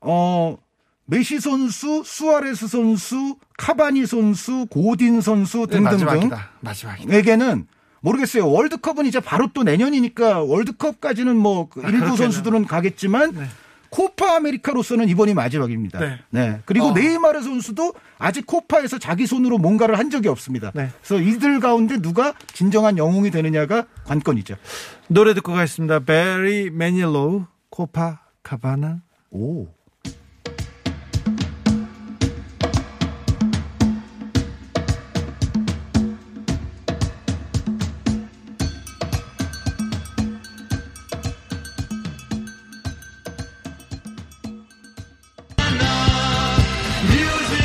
어, 0.00 0.56
메시 1.04 1.40
선수, 1.40 2.02
수아레스 2.06 2.68
선수, 2.68 3.36
카바니 3.58 4.06
선수, 4.06 4.66
고딘 4.70 5.20
선수 5.20 5.66
네, 5.66 5.76
등등등 5.78 6.06
마지막이다. 6.06 6.50
마지막이다. 6.60 7.12
에게는 7.14 7.66
모르겠어요. 8.00 8.48
월드컵은 8.48 9.06
이제 9.06 9.18
바로 9.18 9.48
또 9.52 9.64
내년이니까 9.64 10.42
월드컵까지는 10.42 11.36
뭐 11.36 11.68
일부 11.74 11.80
그렇겠네요. 11.88 12.16
선수들은 12.16 12.66
가겠지만 12.66 13.32
네. 13.34 13.46
코파 13.92 14.36
아메리카로서는 14.36 15.08
이번이 15.10 15.34
마지막입니다. 15.34 16.00
네. 16.30 16.60
그리고 16.64 16.86
어. 16.86 16.92
네이마르 16.92 17.42
선수도 17.42 17.92
아직 18.18 18.46
코파에서 18.46 18.98
자기 18.98 19.26
손으로 19.26 19.58
뭔가를 19.58 19.98
한 19.98 20.08
적이 20.08 20.28
없습니다. 20.28 20.72
네. 20.74 20.88
그래서 21.02 21.22
이들 21.22 21.60
가운데 21.60 22.00
누가 22.00 22.32
진정한 22.54 22.96
영웅이 22.96 23.30
되느냐가 23.30 23.86
관건이죠. 24.04 24.56
노래 25.08 25.34
듣고 25.34 25.52
가겠습니다. 25.52 26.00
Barry 26.00 26.70
Manilow 26.70 27.44
Copacabana. 27.68 29.02
오. 29.30 29.68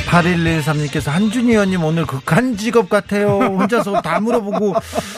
8113님께서 0.07 1.11
한준희 1.11 1.51
의원님 1.51 1.83
오늘 1.83 2.05
극한 2.05 2.55
직업 2.55 2.89
같아요. 2.89 3.37
혼자서 3.39 4.01
다 4.01 4.19
물어보고 4.19 4.73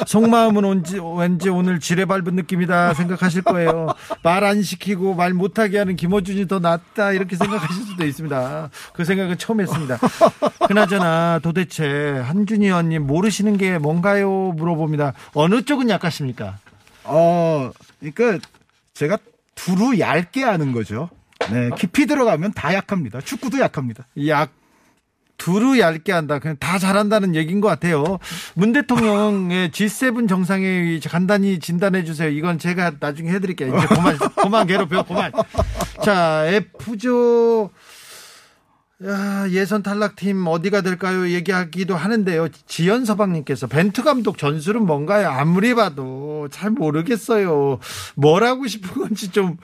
속마음은 0.07 0.63
왠지, 0.63 0.99
왠지 0.99 1.49
오늘 1.49 1.79
지뢰 1.79 2.05
밟은 2.05 2.35
느낌이다 2.35 2.93
생각하실 2.95 3.43
거예요. 3.43 3.87
말 4.23 4.39
안 4.49 4.63
시키고 4.63 5.13
말 5.13 5.33
못하게 5.33 5.77
하는 5.77 5.95
김어준이 5.95 6.47
더 6.47 6.57
낫다 6.59 7.11
이렇게 7.11 7.35
생각하실 7.35 7.83
수도 7.85 8.05
있습니다. 8.05 8.69
그 8.93 9.05
생각은 9.05 9.37
처음 9.37 9.61
했습니다. 9.61 9.99
그나저나 10.67 11.39
도대체 11.43 12.23
한준희 12.25 12.65
의원님 12.65 13.05
모르시는 13.05 13.57
게 13.57 13.77
뭔가요? 13.77 14.53
물어봅니다. 14.55 15.13
어느 15.33 15.61
쪽은 15.61 15.89
약하십니까? 15.89 16.57
어, 17.03 17.69
그러니까 17.99 18.39
제가 18.95 19.17
두루 19.53 19.99
얇게 19.99 20.43
하는 20.43 20.71
거죠. 20.71 21.09
네, 21.51 21.69
깊이 21.77 22.05
들어가면 22.07 22.53
다 22.53 22.73
약합니다. 22.73 23.21
축구도 23.21 23.59
약합니다. 23.59 24.07
약 24.27 24.49
두루 25.39 25.79
얇게 25.79 26.11
한다. 26.11 26.37
그냥 26.37 26.57
다 26.59 26.77
잘한다는 26.77 27.33
얘기인 27.33 27.61
것 27.61 27.67
같아요. 27.67 28.19
문 28.53 28.71
대통령의 28.71 29.71
G7 29.71 30.29
정상회의 30.29 30.99
간단히 30.99 31.59
진단해 31.59 32.03
주세요. 32.03 32.29
이건 32.29 32.59
제가 32.59 32.91
나중에 32.99 33.31
해드릴게요. 33.31 33.75
이제 33.75 33.87
그만, 33.87 34.17
그만 34.35 34.67
괴롭혀, 34.67 35.03
그만. 35.03 35.31
자, 36.03 36.45
F조 36.45 37.71
야, 37.73 37.88
예선 39.51 39.81
탈락팀 39.81 40.45
어디가 40.45 40.81
될까요? 40.81 41.29
얘기하기도 41.29 41.95
하는데요. 41.95 42.49
지연 42.67 43.05
서방님께서 43.05 43.67
벤투 43.67 44.03
감독 44.03 44.37
전술은 44.37 44.85
뭔가요? 44.85 45.29
아무리 45.29 45.73
봐도 45.73 46.49
잘 46.51 46.69
모르겠어요. 46.71 47.79
뭘 48.15 48.43
하고 48.43 48.67
싶은 48.67 49.01
건지 49.01 49.31
좀 49.31 49.55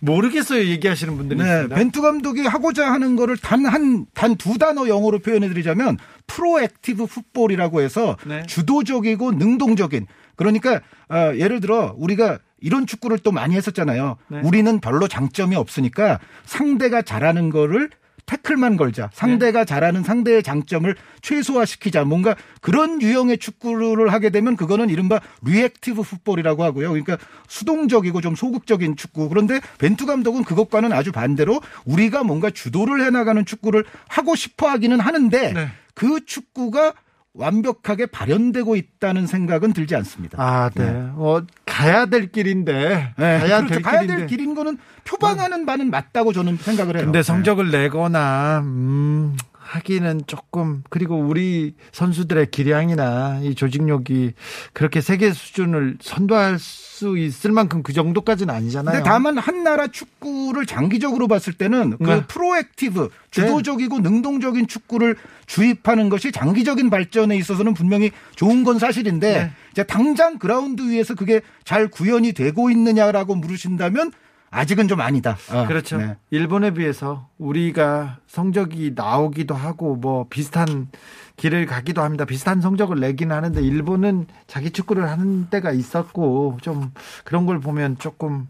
모르겠어요. 0.00 0.66
얘기하시는 0.66 1.16
분들이 1.16 1.38
네, 1.38 1.44
있습니다. 1.46 1.74
벤투 1.74 2.02
감독이 2.02 2.42
하고자 2.42 2.92
하는 2.92 3.16
거를 3.16 3.38
단 3.38 3.64
한, 3.64 4.04
단 4.12 4.36
두 4.36 4.58
단어 4.58 4.86
영어로 4.86 5.20
표현해 5.20 5.48
드리자면 5.48 5.96
proactive 6.26 7.06
football이라고 7.06 7.80
해서 7.80 8.18
네. 8.26 8.42
주도적이고 8.46 9.32
능동적인 9.32 10.06
그러니까 10.36 10.82
어, 11.08 11.32
예를 11.36 11.60
들어 11.60 11.94
우리가 11.96 12.40
이런 12.60 12.86
축구를 12.86 13.18
또 13.20 13.32
많이 13.32 13.56
했었잖아요. 13.56 14.16
네. 14.28 14.40
우리는 14.44 14.80
별로 14.80 15.08
장점이 15.08 15.56
없으니까 15.56 16.18
상대가 16.44 17.00
잘하는 17.00 17.48
거를 17.48 17.88
태클만 18.32 18.78
걸자. 18.78 19.10
상대가 19.12 19.64
잘하는 19.66 20.02
상대의 20.02 20.42
장점을 20.42 20.94
최소화시키자. 21.20 22.04
뭔가 22.04 22.34
그런 22.62 23.02
유형의 23.02 23.38
축구를 23.38 24.10
하게 24.10 24.30
되면 24.30 24.56
그거는 24.56 24.88
이른바 24.88 25.20
reactive 25.42 26.02
football이라고 26.02 26.64
하고요. 26.64 26.88
그러니까 26.88 27.18
수동적이고 27.48 28.22
좀 28.22 28.34
소극적인 28.34 28.96
축구. 28.96 29.28
그런데 29.28 29.60
벤투 29.78 30.06
감독은 30.06 30.44
그것과는 30.44 30.92
아주 30.92 31.12
반대로 31.12 31.60
우리가 31.84 32.24
뭔가 32.24 32.48
주도를 32.48 33.04
해 33.04 33.10
나가는 33.10 33.44
축구를 33.44 33.84
하고 34.08 34.34
싶어 34.34 34.68
하기는 34.68 34.98
하는데 34.98 35.52
네. 35.52 35.68
그 35.94 36.24
축구가 36.24 36.94
완벽하게 37.34 38.06
발현되고 38.06 38.76
있다는 38.76 39.26
생각은 39.26 39.72
들지 39.72 39.96
않습니다. 39.96 40.36
아, 40.40 40.70
네. 40.74 40.84
어, 41.14 41.42
가야 41.64 42.06
될 42.06 42.30
길인데. 42.30 43.14
네, 43.16 43.38
가야 43.38 43.58
그렇죠. 43.58 43.74
될 43.74 43.82
가야 43.82 44.00
길인데. 44.02 44.16
될 44.18 44.26
길인 44.26 44.54
거는 44.54 44.76
표방하는 45.04 45.64
바는 45.64 45.90
맞다고 45.90 46.32
저는 46.32 46.58
생각을 46.58 46.96
해요. 46.96 47.04
근데 47.04 47.20
네. 47.20 47.22
성적을 47.22 47.70
내거나 47.70 48.60
음 48.62 49.36
하기는 49.72 50.22
조금 50.26 50.82
그리고 50.90 51.16
우리 51.16 51.74
선수들의 51.92 52.50
기량이나 52.50 53.40
이 53.42 53.54
조직력이 53.54 54.34
그렇게 54.74 55.00
세계 55.00 55.32
수준을 55.32 55.96
선도할 55.98 56.58
수 56.58 57.16
있을 57.16 57.52
만큼 57.52 57.82
그 57.82 57.94
정도까지는 57.94 58.54
아니잖아요. 58.54 58.92
근데 58.92 59.08
다만 59.08 59.38
한 59.38 59.64
나라 59.64 59.86
축구를 59.86 60.66
장기적으로 60.66 61.26
봤을 61.26 61.54
때는 61.54 61.96
그 61.96 62.04
네. 62.04 62.22
proactive 62.26 63.08
주도적이고 63.30 64.00
능동적인 64.00 64.66
축구를 64.66 65.16
주입하는 65.46 66.10
것이 66.10 66.32
장기적인 66.32 66.90
발전에 66.90 67.34
있어서는 67.36 67.72
분명히 67.72 68.10
좋은 68.36 68.64
건 68.64 68.78
사실인데 68.78 69.32
네. 69.32 69.50
이제 69.70 69.84
당장 69.84 70.38
그라운드 70.38 70.82
위에서 70.82 71.14
그게 71.14 71.40
잘 71.64 71.88
구현이 71.88 72.34
되고 72.34 72.70
있느냐라고 72.70 73.36
물으신다면 73.36 74.12
아직은 74.52 74.86
좀 74.86 75.00
아니다. 75.00 75.36
어, 75.50 75.66
그렇죠. 75.66 75.96
네. 75.96 76.16
일본에 76.30 76.72
비해서 76.72 77.28
우리가 77.38 78.18
성적이 78.26 78.92
나오기도 78.94 79.54
하고 79.54 79.96
뭐 79.96 80.26
비슷한 80.28 80.88
길을 81.36 81.64
가기도 81.66 82.02
합니다. 82.02 82.26
비슷한 82.26 82.60
성적을 82.60 83.00
내긴 83.00 83.32
하는데 83.32 83.60
일본은 83.60 84.26
자기 84.46 84.70
축구를 84.70 85.08
하는 85.08 85.48
때가 85.48 85.72
있었고 85.72 86.58
좀 86.60 86.92
그런 87.24 87.46
걸 87.46 87.60
보면 87.60 87.98
조금 87.98 88.46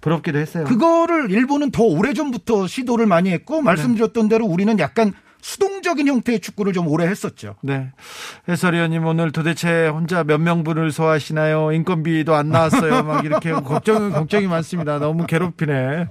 부럽기도 0.00 0.38
했어요. 0.38 0.64
그거를 0.64 1.30
일본은 1.30 1.70
더 1.70 1.84
오래 1.84 2.12
전부터 2.12 2.66
시도를 2.66 3.06
많이 3.06 3.30
했고 3.30 3.62
말씀드렸던 3.62 4.28
대로 4.28 4.46
우리는 4.46 4.76
약간 4.80 5.12
수동적인 5.44 6.08
형태의 6.08 6.40
축구를 6.40 6.72
좀 6.72 6.88
오래 6.88 7.06
했었죠. 7.06 7.56
네. 7.60 7.92
해설위원님 8.48 9.04
오늘 9.04 9.30
도대체 9.30 9.88
혼자 9.88 10.24
몇 10.24 10.40
명분을 10.40 10.90
소화하시나요? 10.90 11.70
인건비도 11.72 12.34
안 12.34 12.48
나왔어요. 12.48 13.02
막 13.02 13.26
이렇게 13.26 13.52
걱정, 13.60 14.10
걱정이 14.10 14.46
많습니다. 14.46 14.98
너무 14.98 15.26
괴롭히네. 15.26 16.08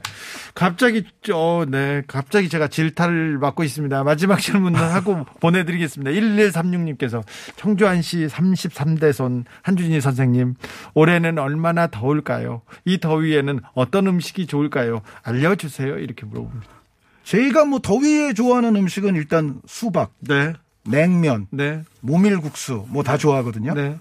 갑자기, 0.53 1.05
어, 1.34 1.63
네. 1.67 2.03
갑자기 2.05 2.47
제가 2.47 2.67
질타를 2.67 3.39
받고 3.39 3.63
있습니다. 3.63 4.03
마지막 4.03 4.39
질문을 4.39 4.79
하고 4.79 5.25
보내 5.41 5.65
드리겠습니다. 5.65 6.11
1136님께서 6.11 7.23
청주안시 7.55 8.27
33대 8.27 9.13
손 9.13 9.45
한준희 9.63 9.99
선생님, 9.99 10.53
올해는 10.93 11.39
얼마나 11.39 11.88
더울까요? 11.88 12.61
이 12.86 12.99
더위에는 12.99 13.61
어떤 13.73 14.05
음식이 14.05 14.45
좋을까요? 14.45 15.01
알려 15.23 15.55
주세요. 15.55 15.97
이렇게 15.97 16.27
물어봅니다. 16.27 16.82
제가 17.24 17.65
뭐 17.65 17.80
더위에 17.80 18.34
좋아하는 18.34 18.76
음식은 18.76 19.15
일단 19.15 19.61
수박, 19.65 20.13
네. 20.19 20.53
냉면, 20.86 21.47
네. 21.51 21.84
모밀국수 22.01 22.86
뭐 22.89 23.03
다 23.03 23.17
좋아하거든요. 23.17 23.74
네. 23.74 23.97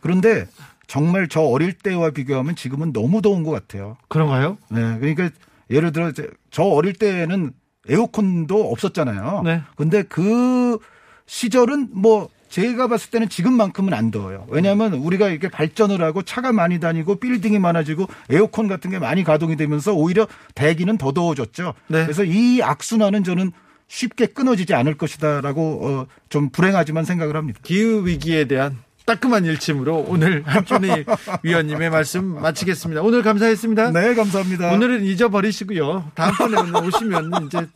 그런데 0.00 0.46
정말 0.86 1.28
저 1.28 1.40
어릴 1.40 1.72
때와 1.72 2.10
비교하면 2.10 2.54
지금은 2.54 2.92
너무 2.92 3.22
더운 3.22 3.42
것 3.42 3.50
같아요. 3.50 3.96
그런가요? 4.08 4.58
네, 4.70 4.98
그러니까 4.98 5.30
예를 5.70 5.90
들어 5.92 6.12
저 6.50 6.62
어릴 6.62 6.92
때는 6.92 7.52
에어컨도 7.88 8.70
없었잖아요. 8.70 9.42
네. 9.44 9.62
근데 9.76 10.02
그 10.02 10.78
시절은 11.26 11.88
뭐 11.92 12.28
제가 12.56 12.88
봤을 12.88 13.10
때는 13.10 13.28
지금만큼은 13.28 13.92
안 13.92 14.10
더워요. 14.10 14.46
왜냐하면 14.48 14.94
우리가 14.94 15.28
이렇게 15.28 15.50
발전을 15.50 16.00
하고 16.00 16.22
차가 16.22 16.52
많이 16.52 16.80
다니고 16.80 17.16
빌딩이 17.16 17.58
많아지고 17.58 18.06
에어컨 18.30 18.66
같은 18.66 18.90
게 18.90 18.98
많이 18.98 19.24
가동이 19.24 19.56
되면서 19.56 19.92
오히려 19.92 20.26
대기는 20.54 20.96
더 20.96 21.12
더워졌죠. 21.12 21.74
네. 21.88 22.04
그래서 22.04 22.24
이 22.24 22.62
악순환은 22.62 23.24
저는 23.24 23.52
쉽게 23.88 24.28
끊어지지 24.28 24.72
않을 24.72 24.96
것이다라고 24.96 25.86
어, 25.86 26.06
좀 26.30 26.48
불행하지만 26.48 27.04
생각을 27.04 27.36
합니다. 27.36 27.60
기후 27.62 28.06
위기에 28.06 28.46
대한 28.46 28.78
따끔한 29.04 29.44
일침으로 29.44 30.06
오늘 30.08 30.42
한준희 30.48 31.04
위원님의 31.42 31.90
말씀 31.90 32.40
마치겠습니다. 32.40 33.02
오늘 33.02 33.22
감사했습니다. 33.22 33.90
네, 33.90 34.14
감사합니다. 34.14 34.72
오늘은 34.72 35.04
잊어버리시고요. 35.04 36.12
다음번에 36.14 36.86
오시면 36.86 37.32
이제 37.46 37.66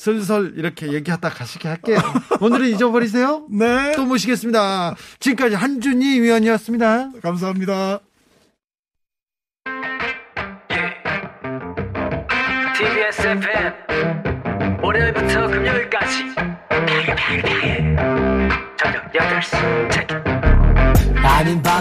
슬슬 0.00 0.54
이렇게 0.56 0.94
얘기하다 0.94 1.28
가시게 1.28 1.68
할게요. 1.68 1.98
오늘은 2.40 2.68
잊어버리세요. 2.68 3.46
네, 3.52 3.92
또 3.94 4.06
모시겠습니다. 4.06 4.94
지금까지 5.18 5.56
한준희 5.56 6.22
위원이었습니다. 6.22 7.10
감사합니다. 7.22 8.00
TBS 12.78 13.28
FM 13.28 14.80
월요일부터 14.82 15.49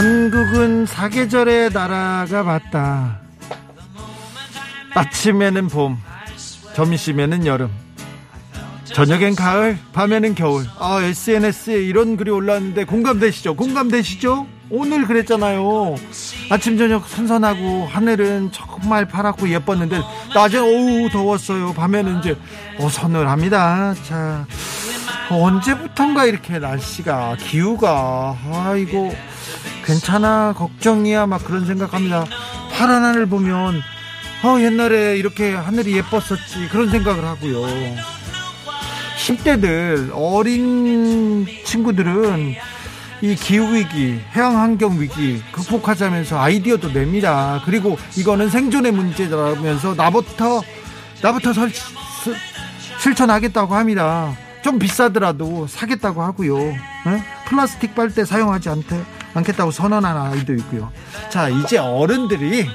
한국은 0.00 0.86
사계절의 0.86 1.72
나라가 1.74 2.42
맞다. 2.42 3.18
아침에는 4.94 5.68
봄, 5.68 5.98
점심에는 6.74 7.44
여름, 7.44 7.70
저녁엔 8.94 9.34
가을, 9.34 9.78
밤에는 9.92 10.34
겨울. 10.34 10.64
아, 10.78 11.02
SNS에 11.02 11.82
이런 11.82 12.16
글이 12.16 12.30
올라왔는데 12.30 12.84
공감되시죠? 12.84 13.56
공감되시죠? 13.56 14.46
오늘 14.70 15.06
그랬잖아요. 15.06 15.96
아침, 16.48 16.78
저녁 16.78 17.06
선선하고 17.06 17.84
하늘은 17.84 18.52
정말 18.52 19.04
파랗고 19.04 19.50
예뻤는데 19.50 20.00
낮엔 20.34 20.62
어우 20.62 21.10
더웠어요. 21.10 21.74
밤에는 21.74 22.20
이제 22.20 22.38
어, 22.78 22.88
서늘합니다. 22.88 23.92
자, 24.08 24.46
언제부턴가 25.28 26.24
이렇게 26.24 26.58
날씨가 26.58 27.36
기후가 27.38 28.38
아이고 28.50 29.12
괜찮아 29.90 30.54
걱정이야 30.56 31.26
막 31.26 31.44
그런 31.44 31.66
생각합니다. 31.66 32.24
파란 32.72 33.02
하늘 33.04 33.26
보면 33.26 33.82
어 34.44 34.60
옛날에 34.60 35.16
이렇게 35.18 35.52
하늘이 35.52 35.96
예뻤었지 35.96 36.68
그런 36.70 36.88
생각을 36.90 37.24
하고요. 37.24 37.66
10대들 39.18 40.10
어린 40.14 41.44
친구들은 41.64 42.54
이 43.22 43.34
기후 43.34 43.74
위기, 43.74 44.20
해양 44.34 44.56
환경 44.58 44.98
위기 45.00 45.42
극복하자면서 45.50 46.40
아이디어도 46.40 46.92
냅니다. 46.92 47.60
그리고 47.64 47.98
이거는 48.16 48.48
생존의 48.48 48.92
문제라면서 48.92 49.94
나부터 49.96 50.62
나부터 51.20 51.52
설, 51.52 51.68
스- 51.70 52.36
실천하겠다고 53.00 53.74
합니다. 53.74 54.34
좀 54.62 54.78
비싸더라도 54.78 55.66
사겠다고 55.66 56.22
하고요. 56.22 56.56
응? 56.58 57.22
플라스틱 57.46 57.94
빨대 57.94 58.24
사용하지 58.24 58.68
않대, 58.70 59.02
않겠다고 59.34 59.70
선언한 59.70 60.16
아이도 60.16 60.54
있고요. 60.54 60.90
자, 61.30 61.48
이제 61.48 61.78
어른들이 61.78 62.68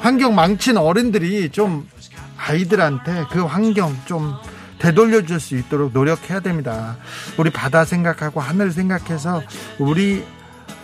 환경 0.00 0.34
망친 0.34 0.76
어른들이 0.76 1.50
좀 1.50 1.88
아이들한테 2.36 3.26
그 3.30 3.44
환경 3.44 3.96
좀 4.06 4.34
되돌려 4.78 5.24
줄 5.24 5.38
수 5.38 5.56
있도록 5.56 5.92
노력해야 5.92 6.40
됩니다. 6.40 6.96
우리 7.36 7.50
바다 7.50 7.84
생각하고 7.84 8.40
하늘 8.40 8.72
생각해서 8.72 9.42
우리 9.78 10.24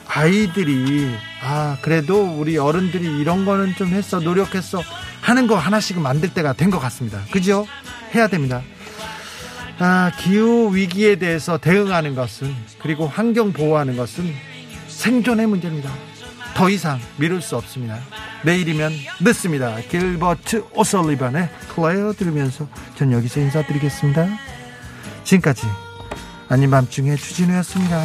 아이들이 0.07 1.11
아 1.43 1.77
그래도 1.83 2.23
우리 2.39 2.57
어른들이 2.57 3.19
이런 3.19 3.45
거는 3.45 3.75
좀 3.75 3.89
했어 3.89 4.21
노력했어 4.21 4.83
하는 5.21 5.47
거 5.47 5.57
하나씩은 5.57 6.01
만들 6.01 6.33
때가 6.33 6.53
된 6.55 6.71
것 6.71 6.79
같습니다. 6.79 7.21
그죠? 7.33 7.67
해야 8.15 8.29
됩니다. 8.29 8.63
아, 9.81 10.11
기후 10.19 10.75
위기에 10.75 11.17
대해서 11.17 11.59
대응하는 11.59 12.15
것은 12.15 12.55
그리고 12.81 13.07
환경 13.07 13.53
보호하는 13.53 13.97
것은 13.97 14.33
생존의 14.99 15.47
문제입니다. 15.47 15.93
더 16.57 16.69
이상 16.69 16.99
미룰 17.19 17.41
수 17.41 17.57
없습니다. 17.57 18.01
내일이면 18.45 18.93
늦습니다. 19.21 19.77
길버트 19.77 20.65
오설리반의 20.75 21.49
클레어 21.73 22.15
들으면서 22.15 22.67
전 22.97 23.13
여기서 23.13 23.39
인사드리겠습니다. 23.39 24.27
지금까지 25.23 25.67
아닌 26.49 26.71
밤중에 26.73 27.15
주진우였습니다. 27.15 28.03